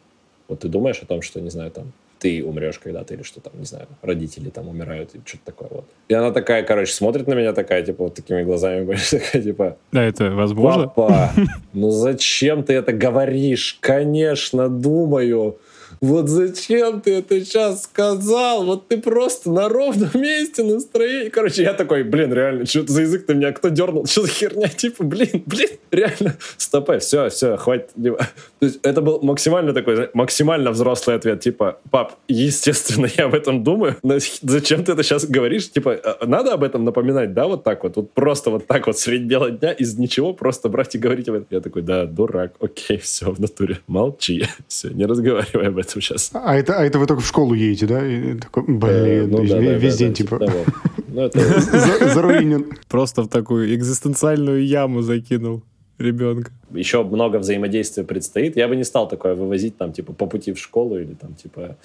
[0.48, 1.92] Вот ты думаешь о том, что, не знаю, там,
[2.24, 5.86] ты умрешь когда-то, или что там, не знаю, родители там умирают, и что-то такое вот.
[6.08, 9.78] И она такая, короче, смотрит на меня такая, типа, вот такими глазами, такая, типа...
[9.92, 10.84] Да, это возможно?
[10.88, 11.32] Папа,
[11.74, 13.78] ну зачем ты это говоришь?
[13.82, 15.58] Конечно, думаю.
[16.04, 18.66] Вот зачем ты это сейчас сказал?
[18.66, 21.30] Вот ты просто на ровном месте настроение.
[21.30, 24.06] Короче, я такой, блин, реально, что это за язык ты меня кто дернул?
[24.06, 24.68] Что за херня?
[24.68, 27.92] Типа, блин, блин, реально, стопай, все, все, хватит.
[27.94, 28.18] То
[28.60, 33.96] есть это был максимально такой, максимально взрослый ответ, типа, пап, естественно, я об этом думаю,
[34.04, 35.72] но зачем ты это сейчас говоришь?
[35.72, 37.96] Типа, «А, надо об этом напоминать, да, вот так вот?
[37.96, 41.36] Вот просто вот так вот средь бела дня из ничего просто брать и говорить об
[41.36, 41.48] этом.
[41.50, 46.32] Я такой, да, дурак, окей, все, в натуре, молчи, все, не разговаривай об этом сейчас.
[46.34, 48.06] А это, а это вы только в школу едете, да?
[48.06, 50.40] И такой, блин, э, ну, да, весь да, день, да, типа,
[51.08, 51.30] ну,
[52.14, 52.66] заруинен.
[52.88, 55.64] Просто в такую экзистенциальную яму закинул
[56.00, 56.52] ребенка.
[56.72, 58.58] Еще много взаимодействия предстоит.
[58.58, 61.78] Я бы не стал такое вывозить там, типа, по пути в школу или там, типа,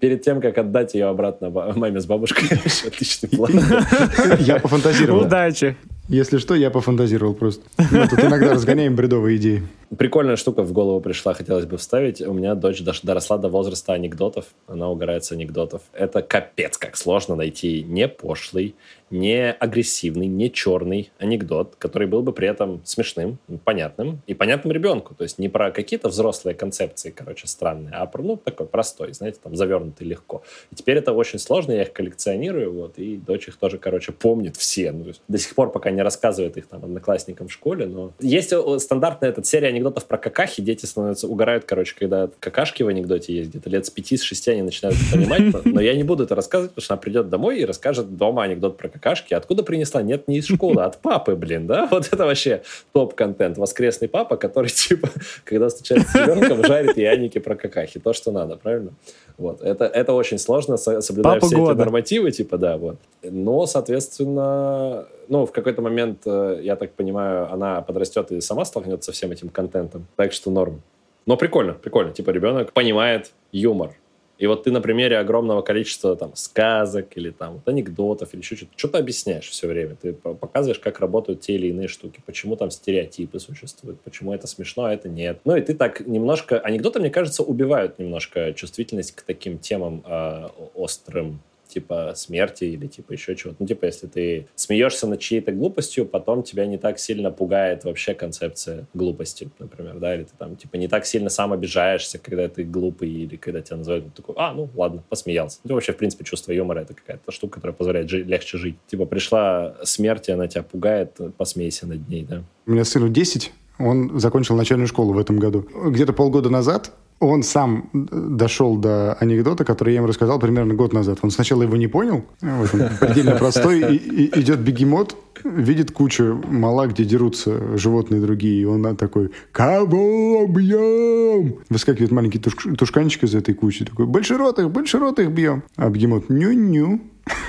[0.00, 2.48] перед тем, как отдать ее обратно маме с бабушкой.
[2.86, 3.52] Отличный план.
[4.40, 5.22] Я пофантазировал.
[5.22, 5.76] Удачи.
[6.12, 7.62] Если что, я пофантазировал просто.
[7.90, 9.62] Мы тут иногда разгоняем бредовые идеи.
[9.96, 12.20] Прикольная штука в голову пришла, хотелось бы вставить.
[12.20, 14.44] У меня дочь доросла до возраста анекдотов.
[14.66, 15.80] Она угорает с анекдотов.
[15.94, 18.74] Это капец, как сложно найти не пошлый,
[19.12, 25.14] не агрессивный, не черный анекдот, который был бы при этом смешным, понятным и понятным ребенку.
[25.14, 29.38] То есть не про какие-то взрослые концепции, короче, странные, а про, ну, такой простой, знаете,
[29.42, 30.42] там, завернутый легко.
[30.70, 34.56] И теперь это очень сложно, я их коллекционирую, вот, и дочь их тоже, короче, помнит
[34.56, 34.92] все.
[34.92, 38.12] Ну, до сих пор пока не рассказывает их там одноклассникам в школе, но...
[38.20, 43.34] Есть стандартная эта серия анекдотов про какахи, дети становятся, угорают, короче, когда какашки в анекдоте
[43.34, 46.34] есть, где-то лет с пяти, с шести они начинают понимать, но я не буду это
[46.34, 49.01] рассказывать, потому что она придет домой и расскажет дома анекдот про какашки.
[49.36, 50.02] Откуда принесла?
[50.02, 51.88] Нет, не из школы, а от папы, блин, да?
[51.90, 53.58] Вот это вообще топ-контент.
[53.58, 55.08] Воскресный папа, который, типа,
[55.44, 58.00] когда встречается с ребенком, жарит яйники про какахи.
[58.00, 58.92] То, что надо, правильно?
[59.38, 59.62] Вот.
[59.62, 61.72] Это, это очень сложно, соблюдая Папа все года.
[61.72, 62.96] эти нормативы, типа, да, вот.
[63.22, 69.10] Но, соответственно, ну, в какой-то момент, э, я так понимаю, она подрастет и сама столкнется
[69.10, 70.06] со всем этим контентом.
[70.16, 70.82] Так что норм.
[71.26, 72.12] Но прикольно, прикольно.
[72.12, 73.94] Типа ребенок понимает юмор.
[74.42, 78.56] И вот ты на примере огромного количества там сказок или там вот, анекдотов или еще
[78.56, 79.94] что-то, что-то объясняешь все время.
[79.94, 84.86] Ты показываешь, как работают те или иные штуки, почему там стереотипы существуют, почему это смешно,
[84.86, 85.38] а это нет.
[85.44, 86.58] Ну и ты так немножко...
[86.58, 91.38] Анекдоты, мне кажется, убивают немножко чувствительность к таким темам э, острым,
[91.74, 93.56] типа смерти или типа еще чего-то.
[93.60, 98.14] Ну, типа, если ты смеешься над чьей-то глупостью, потом тебя не так сильно пугает вообще
[98.14, 102.64] концепция глупости, например, да, или ты там, типа, не так сильно сам обижаешься, когда ты
[102.64, 105.58] глупый или когда тебя называют, ну, такой, а, ну, ладно, посмеялся.
[105.64, 108.76] Ну, вообще, в принципе, чувство юмора— это какая-то штука, которая позволяет жить, легче жить.
[108.86, 112.42] Типа, пришла смерть, и она тебя пугает, посмейся над ней, да.
[112.66, 115.66] У меня сыну 10, он закончил начальную школу в этом году.
[115.86, 116.92] Где-то полгода назад
[117.22, 121.18] он сам дошел до анекдота, который я ему рассказал примерно год назад.
[121.22, 126.42] Он сначала его не понял, вот он предельно простой, и, и идет бегемот, видит кучу
[126.48, 133.34] мала, где дерутся животные другие, и он такой «Кого бьем?» Выскакивает маленький туш, тушканчик из
[133.34, 137.00] этой кучи, такой «Большеротых, большеротых бьем!» А бегемот «Ню-ню!»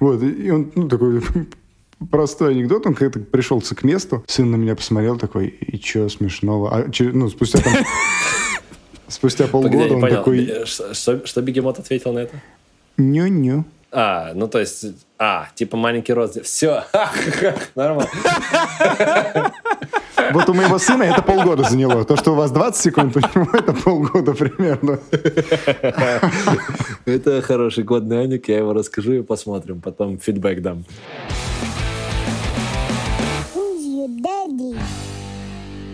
[0.00, 1.22] Вот, и он ну, такой
[2.10, 6.70] простой анекдот, он как-то пришелся к месту, сын на меня посмотрел такой, и чё смешного?
[6.76, 7.72] А, ну, спустя там
[9.08, 10.16] Спустя полгода Погоди, он понял.
[10.16, 10.66] такой...
[10.66, 12.36] Что, что Бегемот ответил на это?
[12.96, 13.64] Ню-ню.
[13.90, 14.84] А, ну то есть,
[15.18, 16.42] а, типа маленький рост.
[16.44, 16.84] Все,
[17.74, 18.10] нормально.
[20.32, 22.04] Вот у моего сына это полгода заняло.
[22.04, 24.98] То, что у вас 20 секунд, у него это полгода примерно.
[27.06, 30.84] Это хороший годный аник, я его расскажу и посмотрим, потом фидбэк дам.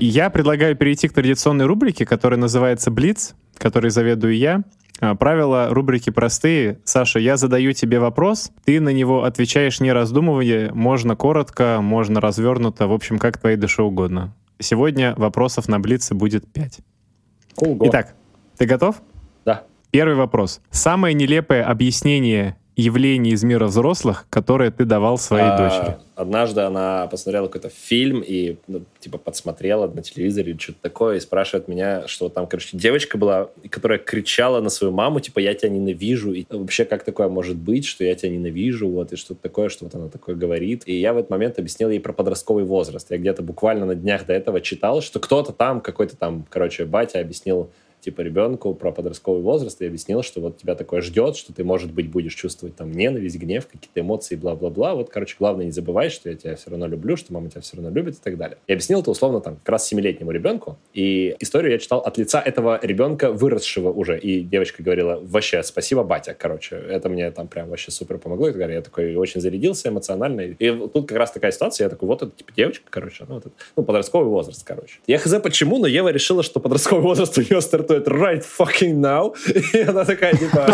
[0.07, 4.63] Я предлагаю перейти к традиционной рубрике, которая называется «Блиц», которой заведую я.
[5.01, 6.79] А, правила рубрики простые.
[6.85, 12.87] Саша, я задаю тебе вопрос, ты на него отвечаешь не раздумывая, можно коротко, можно развернуто,
[12.87, 14.35] в общем, как твоей душе угодно.
[14.59, 16.81] Сегодня вопросов на Блице будет пять.
[17.57, 18.15] Cool, Итак,
[18.59, 19.01] ты готов?
[19.47, 19.63] Да.
[19.91, 20.61] Первый вопрос.
[20.71, 25.97] Самое нелепое объяснение явлений из мира взрослых, которые ты давал своей а, дочери?
[26.17, 31.21] Однажды она посмотрела какой-то фильм и, ну, типа, подсмотрела на телевизоре или что-то такое, и
[31.21, 35.71] спрашивает меня, что там, короче, девочка была, которая кричала на свою маму, типа, я тебя
[35.71, 39.69] ненавижу, и вообще, как такое может быть, что я тебя ненавижу, вот, и что-то такое,
[39.69, 40.83] что вот она такое говорит.
[40.87, 43.11] И я в этот момент объяснил ей про подростковый возраст.
[43.11, 47.21] Я где-то буквально на днях до этого читал, что кто-то там, какой-то там, короче, батя
[47.21, 47.71] объяснил
[48.05, 51.93] типа ребенку про подростковый возраст и объяснил, что вот тебя такое ждет, что ты, может
[51.93, 54.95] быть, будешь чувствовать там ненависть, гнев, какие-то эмоции, бла-бла-бла.
[54.95, 57.77] Вот, короче, главное не забывай, что я тебя все равно люблю, что мама тебя все
[57.77, 58.59] равно любит и так далее.
[58.67, 60.79] И объяснил это условно там как раз семилетнему ребенку.
[60.93, 64.19] И историю я читал от лица этого ребенка, выросшего уже.
[64.19, 66.77] И девочка говорила, вообще, спасибо, батя, короче.
[66.77, 68.49] Это мне там прям вообще супер помогло.
[68.49, 70.43] И я такой очень зарядился эмоционально.
[70.43, 73.47] И тут как раз такая ситуация, я такой, вот это типа девочка, короче, ну, вот
[73.47, 74.99] это, ну подростковый возраст, короче.
[75.07, 79.01] Я хз почему, но Ева решила, что подростковый возраст у нее стартует it right fucking
[79.01, 79.35] now.
[79.75, 80.67] И она такая, типа,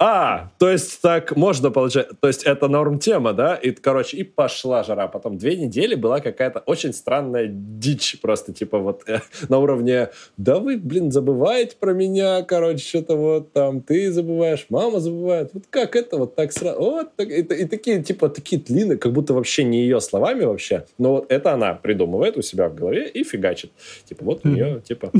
[0.00, 3.54] а, то есть так можно получать, то есть это норм тема, да?
[3.54, 5.08] И, короче, и пошла жара.
[5.08, 10.58] Потом две недели была какая-то очень странная дичь просто, типа, вот э, на уровне, да
[10.58, 15.50] вы, блин, забываете про меня, короче, что-то вот там, ты забываешь, мама забывает.
[15.52, 16.80] Вот как это вот так сразу?
[16.80, 20.86] Вот так, и, и такие, типа, такие длинные, как будто вообще не ее словами вообще,
[20.98, 23.72] но вот это она придумывает у себя в голове и фигачит.
[24.08, 25.12] Типа, вот у нее, типа,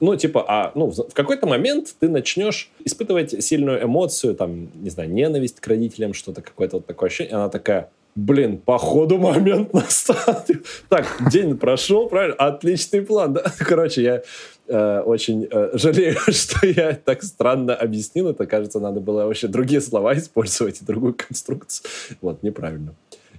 [0.00, 5.10] ну, типа, а, ну, в какой-то момент ты начнешь испытывать сильную эмоцию, там, не знаю,
[5.10, 10.44] ненависть к родителям, что-то какое-то вот такое ощущение, она такая, блин, походу момент настал.
[10.88, 12.34] Так, день прошел, правильно?
[12.36, 13.44] Отличный план, да?
[13.58, 14.22] Короче, я
[14.66, 18.46] э, очень э, жалею, что я так странно объяснил это.
[18.46, 21.88] Кажется, надо было вообще другие слова использовать и другую конструкцию.
[22.20, 22.94] Вот, неправильно.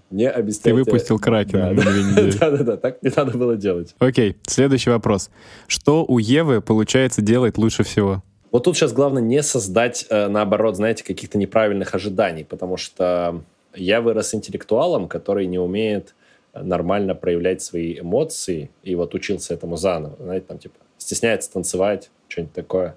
[0.10, 0.70] Не объясняйте.
[0.70, 2.32] Ты выпустил Кракена да, на две недели.
[2.40, 3.94] Да-да-да, так не надо было делать.
[4.00, 5.30] Окей, следующий вопрос.
[5.68, 8.24] Что у Евы получается делать лучше всего?
[8.52, 13.44] Вот тут сейчас главное не создать, э, наоборот, знаете, каких-то неправильных ожиданий, потому что
[13.76, 16.16] я вырос интеллектуалом, который не умеет
[16.54, 20.16] нормально проявлять свои эмоции, и вот учился этому заново.
[20.20, 22.96] Знаете, там типа стесняется танцевать, что-нибудь такое,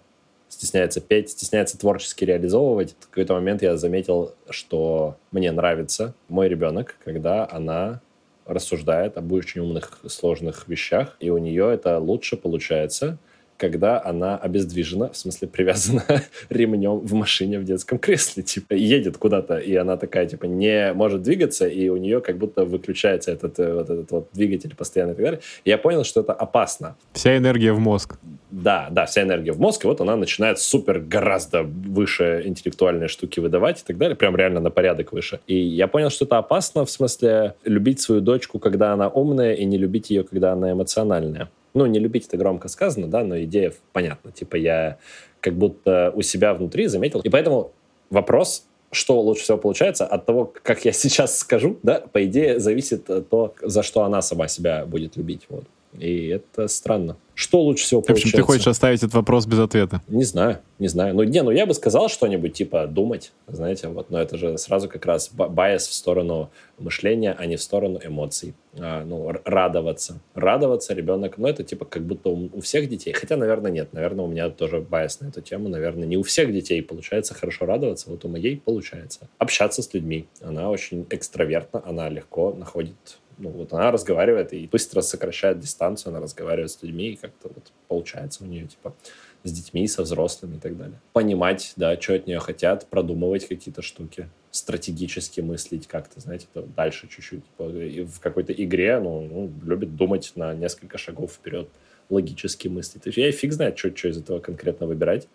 [0.51, 2.97] стесняется петь, стесняется творчески реализовывать.
[3.01, 8.03] В какой-то момент я заметил, что мне нравится мой ребенок, когда она
[8.45, 13.17] рассуждает об очень умных, сложных вещах, и у нее это лучше получается,
[13.61, 16.03] когда она обездвижена, в смысле привязана
[16.49, 21.23] ремнем в машине в детском кресле, типа, едет куда-то, и она такая, типа, не может
[21.23, 25.15] двигаться, и у нее как будто выключается этот э, вот этот вот двигатель постоянно и
[25.15, 25.41] так далее.
[25.65, 26.97] И я понял, что это опасно.
[27.13, 28.19] Вся энергия в мозг.
[28.51, 33.41] Да, да, вся энергия в мозг, и вот она начинает супер гораздо выше интеллектуальные штуки
[33.41, 35.41] выдавать и так далее, прям реально на порядок выше.
[35.47, 39.67] И я понял, что это опасно, в смысле любить свою дочку, когда она умная, и
[39.67, 43.73] не любить ее, когда она эмоциональная ну, не любить это громко сказано, да, но идея
[43.93, 44.33] понятна.
[44.33, 44.99] Типа я
[45.41, 47.21] как будто у себя внутри заметил.
[47.21, 47.73] И поэтому
[48.11, 53.07] вопрос, что лучше всего получается, от того, как я сейчас скажу, да, по идее, зависит
[53.07, 55.47] то, за что она сама себя будет любить.
[55.49, 55.64] Вот.
[55.99, 57.16] И это странно.
[57.34, 58.26] Что лучше всего получается?
[58.26, 60.03] В общем, ты хочешь оставить этот вопрос без ответа?
[60.09, 61.14] Не знаю, не знаю.
[61.14, 64.11] Ну, не, ну я бы сказал что-нибудь типа думать, знаете, вот.
[64.11, 68.55] Но это же сразу как раз bias в сторону мышления, а не в сторону эмоций.
[68.78, 70.20] А, ну, радоваться.
[70.34, 73.12] Радоваться ребенок, ну, это типа как будто у, у всех детей.
[73.12, 73.93] Хотя, наверное, нет.
[73.95, 75.68] Наверное, у меня тоже bias на эту тему.
[75.68, 78.11] Наверное, не у всех детей получается хорошо радоваться.
[78.11, 79.28] Вот у моей получается.
[79.38, 80.26] Общаться с людьми.
[80.43, 86.20] Она очень экстравертна, она легко находит ну, вот она разговаривает и быстро сокращает дистанцию, она
[86.20, 88.95] разговаривает с людьми, и как-то вот получается у нее, типа,
[89.43, 91.01] с детьми, со взрослыми и так далее.
[91.12, 97.45] Понимать, да, что от нее хотят, продумывать какие-то штуки, стратегически мыслить как-то, знаете, дальше чуть-чуть.
[97.45, 101.68] Типа, в какой-то игре, ну, ну, любит думать на несколько шагов вперед,
[102.11, 103.05] логически мыслить.
[103.05, 105.28] То есть я и фиг знает, что, что из этого конкретно выбирать.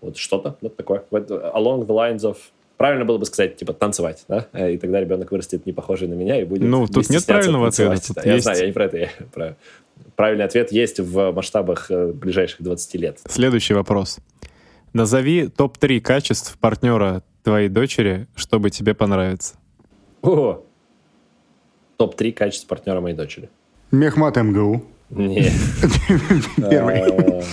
[0.00, 1.04] Вот что-то вот такое.
[1.10, 2.38] Along the lines of
[2.80, 6.40] правильно было бы сказать, типа, танцевать, да, и тогда ребенок вырастет не похожий на меня
[6.40, 8.06] и будет Ну, тут нет правильного ответа.
[8.06, 8.36] Тут да, есть...
[8.36, 9.56] Я знаю, я не про это, я про...
[10.16, 13.18] Правильный ответ есть в масштабах э, ближайших 20 лет.
[13.28, 14.18] Следующий вопрос.
[14.94, 19.56] Назови топ-3 качеств партнера твоей дочери, чтобы тебе понравиться.
[20.22, 20.64] О!
[21.98, 23.50] Топ-3 качеств партнера моей дочери.
[23.90, 24.86] Мехмат МГУ.
[25.10, 25.52] Нет.
[26.56, 27.44] Первый.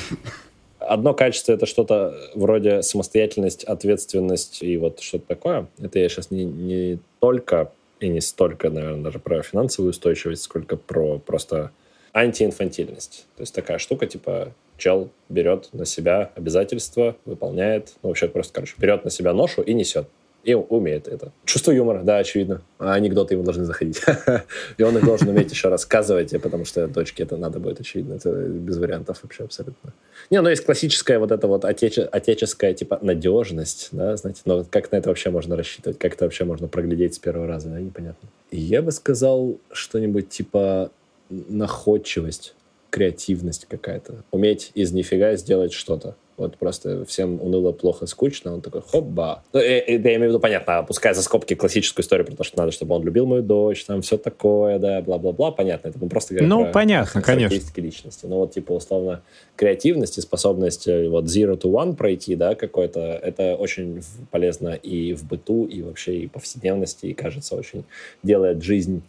[0.88, 5.68] Одно качество это что-то вроде самостоятельность, ответственность и вот что-то такое.
[5.80, 10.78] Это я сейчас не, не только и не столько, наверное, даже про финансовую устойчивость, сколько
[10.78, 11.72] про просто
[12.14, 13.26] антиинфантильность.
[13.36, 18.76] То есть такая штука, типа, чел берет на себя обязательства, выполняет, ну, вообще просто, короче,
[18.78, 20.08] берет на себя ношу и несет
[20.48, 21.34] и умеет это.
[21.44, 22.62] Чувство юмора, да, очевидно.
[22.80, 24.02] А анекдоты ему должны заходить.
[24.78, 28.14] И он их должен уметь еще рассказывать, потому что дочке это надо будет, очевидно.
[28.14, 29.92] Это без вариантов вообще абсолютно.
[30.30, 34.90] Не, ну есть классическая вот эта вот отече, отеческая, типа, надежность, да, знаете, но как
[34.94, 36.00] на это вообще можно рассчитывать?
[36.00, 38.30] Как это вообще можно проглядеть с первого раза, да, непонятно.
[38.50, 40.92] Я бы сказал что-нибудь типа
[41.30, 42.56] находчивость,
[42.90, 44.24] креативность какая-то.
[44.32, 46.16] Уметь из нифига сделать что-то.
[46.38, 48.54] Вот просто всем уныло, плохо, скучно.
[48.54, 49.44] Он такой, хоп-ба.
[49.54, 52.60] Ну, я, я имею в виду, понятно, опуская за скобки классическую историю про то, что
[52.60, 55.50] надо, чтобы он любил мою дочь, там все такое, да, бла-бла-бла.
[55.50, 57.82] Понятно, это мы просто говорим Ну, про понятно, конечно.
[57.82, 58.28] личности.
[58.28, 59.24] Ну, вот, типа, условно,
[59.56, 65.14] креативность и способность э, вот zero to one пройти, да, какой-то, это очень полезно и
[65.14, 67.84] в быту, и вообще и повседневности, и, кажется, очень
[68.22, 69.02] делает жизнь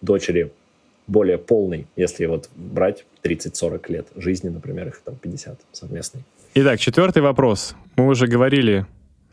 [0.00, 0.50] дочери
[1.06, 6.22] более полной, если вот брать 30-40 лет жизни, например, их там 50 совместной.
[6.56, 7.74] Итак, четвертый вопрос.
[7.96, 8.86] Мы уже говорили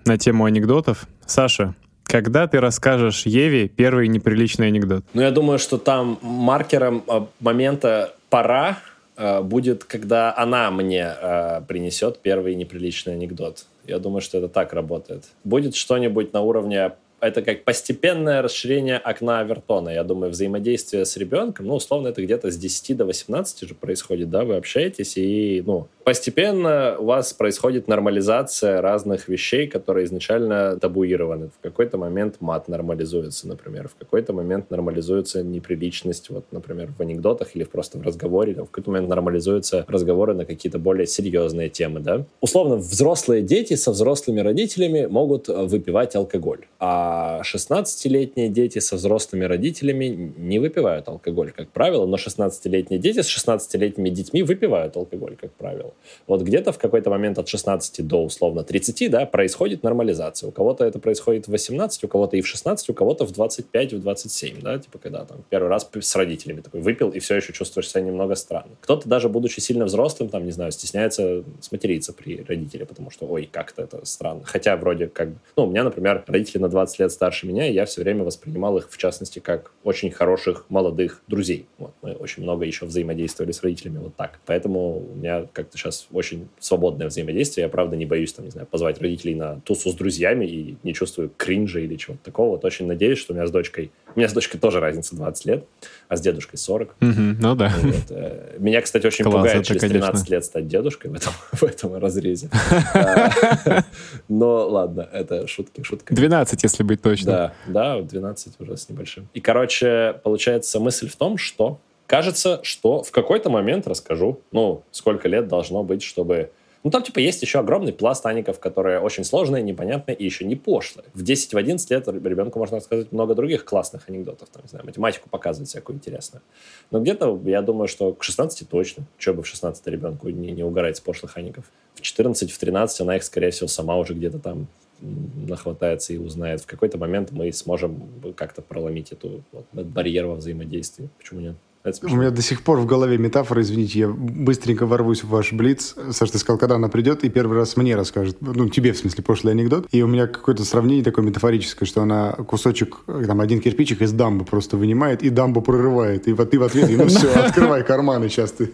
[0.06, 1.06] на тему анекдотов.
[1.28, 5.06] Саша, когда ты расскажешь Еве первый неприличный анекдот?
[5.14, 8.80] Ну, я думаю, что там маркером а, момента «пора»
[9.18, 13.68] э, будет, когда она мне э, принесет первый неприличный анекдот.
[13.86, 15.26] Я думаю, что это так работает.
[15.44, 19.90] Будет что-нибудь на уровне это как постепенное расширение окна Авертона.
[19.90, 24.30] Я думаю, взаимодействие с ребенком, ну, условно, это где-то с 10 до 18 же происходит,
[24.30, 31.50] да, вы общаетесь, и, ну, постепенно у вас происходит нормализация разных вещей, которые изначально табуированы.
[31.50, 37.56] В какой-то момент мат нормализуется, например, в какой-то момент нормализуется неприличность, вот, например, в анекдотах
[37.56, 42.26] или просто в разговоре, в какой-то момент нормализуются разговоры на какие-то более серьезные темы, да.
[42.42, 47.11] Условно, взрослые дети со взрослыми родителями могут выпивать алкоголь, а
[47.44, 54.10] 16-летние дети со взрослыми родителями не выпивают алкоголь, как правило, но 16-летние дети с 16-летними
[54.10, 55.94] детьми выпивают алкоголь, как правило.
[56.28, 60.50] Вот где-то в какой-то момент от 16 до условно 30, да, происходит нормализация.
[60.50, 63.94] У кого-то это происходит в 18, у кого-то и в 16, у кого-то в 25,
[63.94, 67.54] в 27, да, типа когда там первый раз с родителями такой выпил и все еще
[67.54, 68.72] чувствуешь себя немного странно.
[68.82, 73.50] Кто-то даже будучи сильно взрослым, там, не знаю, стесняется сматериться при родителе, потому что, ой,
[73.52, 74.42] как-то это странно.
[74.46, 77.86] Хотя вроде как, ну, у меня, например, родители на 20 лет старше меня, и я
[77.86, 81.68] все время воспринимал их, в частности, как очень хороших молодых друзей.
[81.78, 81.94] Вот.
[82.02, 84.40] Мы очень много еще взаимодействовали с родителями вот так.
[84.46, 87.64] Поэтому у меня как-то сейчас очень свободное взаимодействие.
[87.64, 90.94] Я, правда, не боюсь, там, не знаю, позвать родителей на тусу с друзьями и не
[90.94, 92.52] чувствую кринжа или чего-то такого.
[92.52, 93.92] Вот очень надеюсь, что у меня с дочкой...
[94.16, 95.66] У меня с дочкой тоже разница 20 лет,
[96.12, 96.90] а с дедушкой 40.
[97.00, 97.74] Угу, ну да.
[97.82, 97.96] Вот.
[98.10, 100.34] Э, меня, кстати, очень Класс, пугает через 13 конечно.
[100.34, 102.50] лет стать дедушкой в этом, в этом разрезе.
[104.28, 106.14] Но ладно, это шутки, шутка.
[106.14, 107.32] 12, если быть точно.
[107.32, 109.30] Да, да, 12 уже с небольшим.
[109.34, 115.30] И, короче, получается мысль в том, что кажется, что в какой-то момент расскажу, ну, сколько
[115.30, 116.52] лет должно быть, чтобы
[116.84, 120.56] ну, там, типа, есть еще огромный пласт аников, которые очень сложные, непонятные и еще не
[120.56, 121.06] пошлые.
[121.14, 124.50] В 10-11 лет ребенку можно рассказать много других классных анекдотов.
[124.50, 126.42] Там, не знаю, математику показывать всякую интересную.
[126.90, 129.06] Но где-то, я думаю, что к 16 точно.
[129.20, 131.66] Че бы в 16 ребенку не, не угорать с пошлых аников.
[131.94, 134.68] В 14, в 13 она их, скорее всего, сама уже где-то там
[135.02, 136.62] нахватается и узнает.
[136.62, 141.10] В какой-то момент мы сможем как-то проломить эту вот, барьер во взаимодействии.
[141.18, 141.56] Почему нет?
[142.04, 145.96] У меня до сих пор в голове метафора, извините, я быстренько ворвусь в ваш блиц.
[146.12, 149.24] Саша, ты сказал, когда она придет и первый раз мне расскажет, ну, тебе, в смысле,
[149.24, 149.88] прошлый анекдот.
[149.92, 154.46] И у меня какое-то сравнение такое метафорическое, что она кусочек, там, один кирпичик из дамбы
[154.46, 156.28] просто вынимает и дамбу прорывает.
[156.28, 158.72] И вот ты в ответ, ну все, открывай карманы сейчас ты.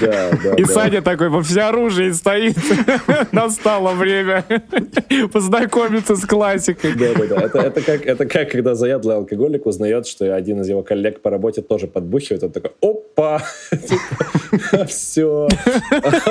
[0.00, 0.54] Да, да.
[0.54, 2.56] И Саня такой во всеоружии стоит.
[3.32, 4.44] Настало время
[5.32, 6.94] познакомиться с классикой.
[6.94, 7.62] Да, да, да.
[7.62, 11.62] Это как, это как, когда заядлый алкоголик узнает, что один из его коллег по работе
[11.62, 13.42] тоже тоже подбухивает, он такой, опа,
[14.86, 15.46] все,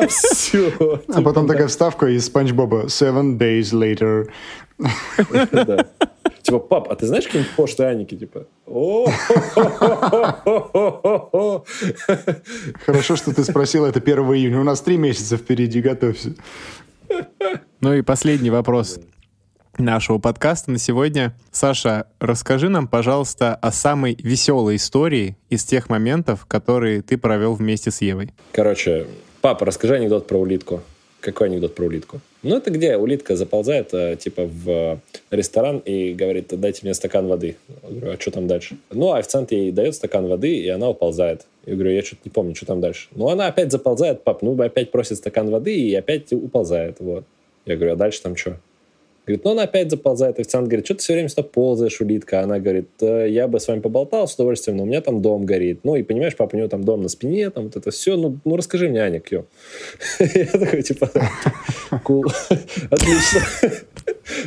[0.08, 0.74] все.
[1.08, 4.28] А потом такая вставка из Спанч Боба, seven days later.
[6.42, 8.18] Типа, пап, а ты знаешь какие-нибудь пошлые Аники?
[8.18, 8.48] Типа,
[12.86, 14.60] Хорошо, что ты спросил это 1 июня.
[14.60, 16.34] У нас три месяца впереди, готовься.
[17.82, 19.00] Ну и последний вопрос
[19.80, 21.36] нашего подкаста на сегодня.
[21.52, 27.92] Саша, расскажи нам, пожалуйста, о самой веселой истории из тех моментов, которые ты провел вместе
[27.92, 28.32] с Евой.
[28.52, 29.08] Короче,
[29.42, 30.82] папа, расскажи анекдот про улитку.
[31.20, 32.22] Какой анекдот про улитку?
[32.44, 35.00] Ну, это где улитка заползает, э, типа, в
[35.32, 37.58] ресторан и говорит, дайте мне стакан воды.
[37.82, 38.78] Я говорю, а что там дальше?
[38.92, 41.48] Ну, официант ей дает стакан воды, и она уползает.
[41.66, 43.08] Я говорю, я что-то не помню, что там дальше.
[43.16, 47.24] Ну, она опять заползает, пап, ну, опять просит стакан воды и опять уползает, вот.
[47.66, 48.60] Я говорю, а дальше там что?
[49.26, 50.40] Говорит, ну, она опять заползает.
[50.40, 52.42] Официант говорит, что ты все время сюда ползаешь, улитка?
[52.42, 55.80] Она говорит, я бы с вами поболтал с удовольствием, но у меня там дом горит.
[55.84, 58.18] Ну, и понимаешь, папа, у него там дом на спине, там вот это все.
[58.18, 59.22] Ну, ну расскажи мне, Аня.
[60.20, 61.10] Я такой, типа,
[62.04, 62.26] кул,
[62.90, 63.42] отлично.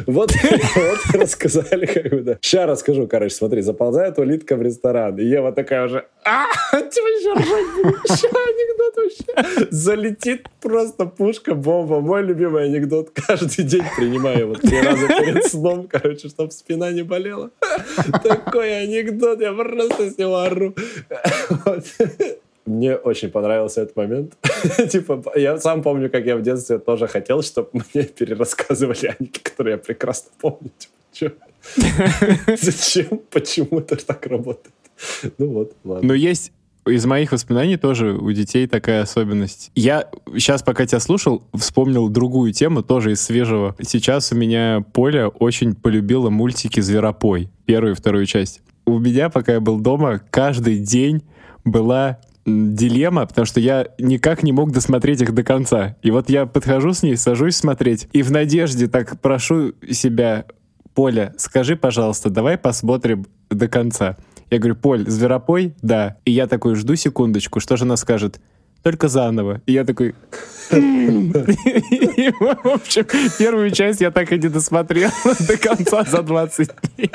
[0.07, 0.33] Вот,
[0.77, 2.39] вот рассказали, как бы, да.
[2.41, 7.33] Сейчас расскажу, короче, смотри, заползает улитка в ресторан, и Ева такая уже, а, типа, еще
[7.33, 7.69] ржать
[8.05, 9.69] еще анекдот вообще.
[9.71, 12.01] Залетит просто пушка, бомба.
[12.01, 13.11] Мой любимый анекдот.
[13.11, 17.51] Каждый день принимаю вот три раза перед сном, короче, чтобы спина не болела.
[18.23, 20.75] Такой анекдот, я просто с него ору.
[22.69, 24.37] Мне очень понравился этот момент.
[24.91, 29.73] типа, я сам помню, как я в детстве тоже хотел, чтобы мне перерассказывали аники, которые
[29.73, 30.71] я прекрасно помню.
[31.12, 31.35] Типа,
[32.61, 33.21] Зачем?
[33.31, 34.75] Почему это так работает?
[35.39, 36.09] Ну вот, ладно.
[36.09, 36.53] Но есть
[36.87, 39.71] из моих воспоминаний тоже у детей такая особенность.
[39.75, 43.77] Я сейчас, пока тебя слушал, вспомнил другую тему, тоже из свежего.
[43.81, 48.62] Сейчас у меня Поля очень полюбила мультики «Зверопой», первую и вторую часть.
[48.87, 51.23] У меня, пока я был дома, каждый день
[51.64, 52.19] была
[52.49, 55.97] дилемма, потому что я никак не мог досмотреть их до конца.
[56.03, 60.47] И вот я подхожу с ней, сажусь смотреть, и в надежде так прошу себя,
[60.95, 64.17] Поля, скажи, пожалуйста, давай посмотрим до конца.
[64.51, 65.75] Я говорю, Поль, зверопой?
[65.83, 66.17] Да.
[66.25, 68.41] И я такой, жду секундочку, что же она скажет?
[68.83, 69.61] Только заново.
[69.67, 70.15] И я такой...
[70.71, 73.07] И, в общем,
[73.39, 77.11] первую часть я так и не досмотрел до конца за 20 дней.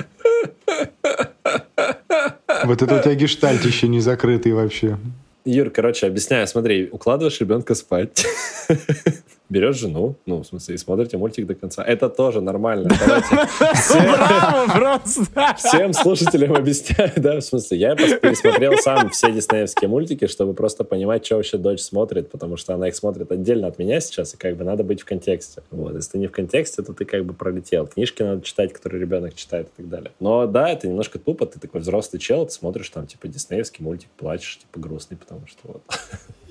[2.65, 4.97] Вот это у тебя гештальт еще не закрытый вообще.
[5.45, 6.47] Юр, короче, объясняю.
[6.47, 8.25] Смотри, укладываешь ребенка спать,
[9.53, 11.83] берешь жену, ну, в смысле, и смотрите мультик до конца.
[11.83, 12.89] Это тоже нормально.
[14.73, 15.55] Просто!
[15.57, 21.25] Всем слушателям объясняю, да, в смысле, я пересмотрел сам все диснеевские мультики, чтобы просто понимать,
[21.25, 24.57] что вообще дочь смотрит, потому что она их смотрит отдельно от меня сейчас, и как
[24.57, 25.61] бы надо быть в контексте.
[25.69, 27.85] Вот, если ты не в контексте, то ты как бы пролетел.
[27.85, 30.11] Книжки надо читать, которые ребенок читает и так далее.
[30.19, 34.09] Но да, это немножко тупо, ты такой взрослый чел, ты смотришь там, типа, диснеевский мультик,
[34.17, 35.83] плачешь, типа, грустный, потому что вот.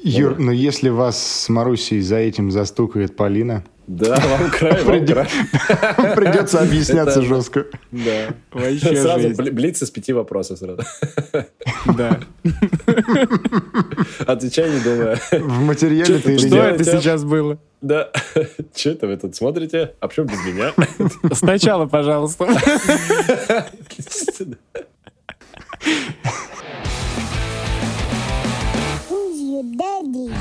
[0.03, 3.64] Юр, но если вас с Марусей за этим застукает Полина...
[3.88, 4.74] Да, вам край.
[4.84, 7.66] Придется объясняться жестко.
[7.90, 8.28] Да.
[8.53, 10.82] Вообще Сразу блиц из пяти вопросов сразу.
[11.96, 12.20] Да.
[14.26, 15.18] Отвечай, не думая.
[15.32, 16.84] В материале ты или Что это?
[16.84, 17.59] сейчас было?
[17.80, 18.11] Да.
[18.72, 19.94] Че это вы тут смотрите?
[19.98, 20.72] А почему без меня?
[21.34, 22.46] Сначала, пожалуйста.
[29.62, 30.32] Daddy?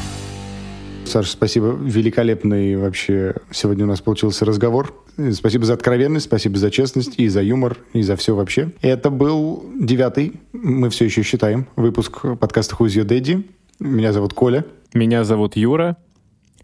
[1.06, 1.78] Саша, спасибо.
[1.80, 4.96] Великолепный вообще сегодня у нас получился разговор.
[5.34, 8.72] Спасибо за откровенность, спасибо за честность и за юмор, и за все вообще.
[8.82, 13.46] Это был девятый, мы все еще считаем, выпуск подкаста Who's Your Daddy.
[13.80, 14.66] Меня зовут Коля.
[14.94, 15.98] Меня зовут Юра.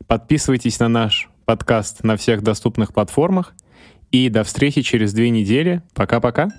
[0.08, 3.54] Подписывайтесь на наш подкаст на всех доступных платформах.
[4.12, 5.82] И до встречи через две недели.
[5.94, 6.50] Пока-пока.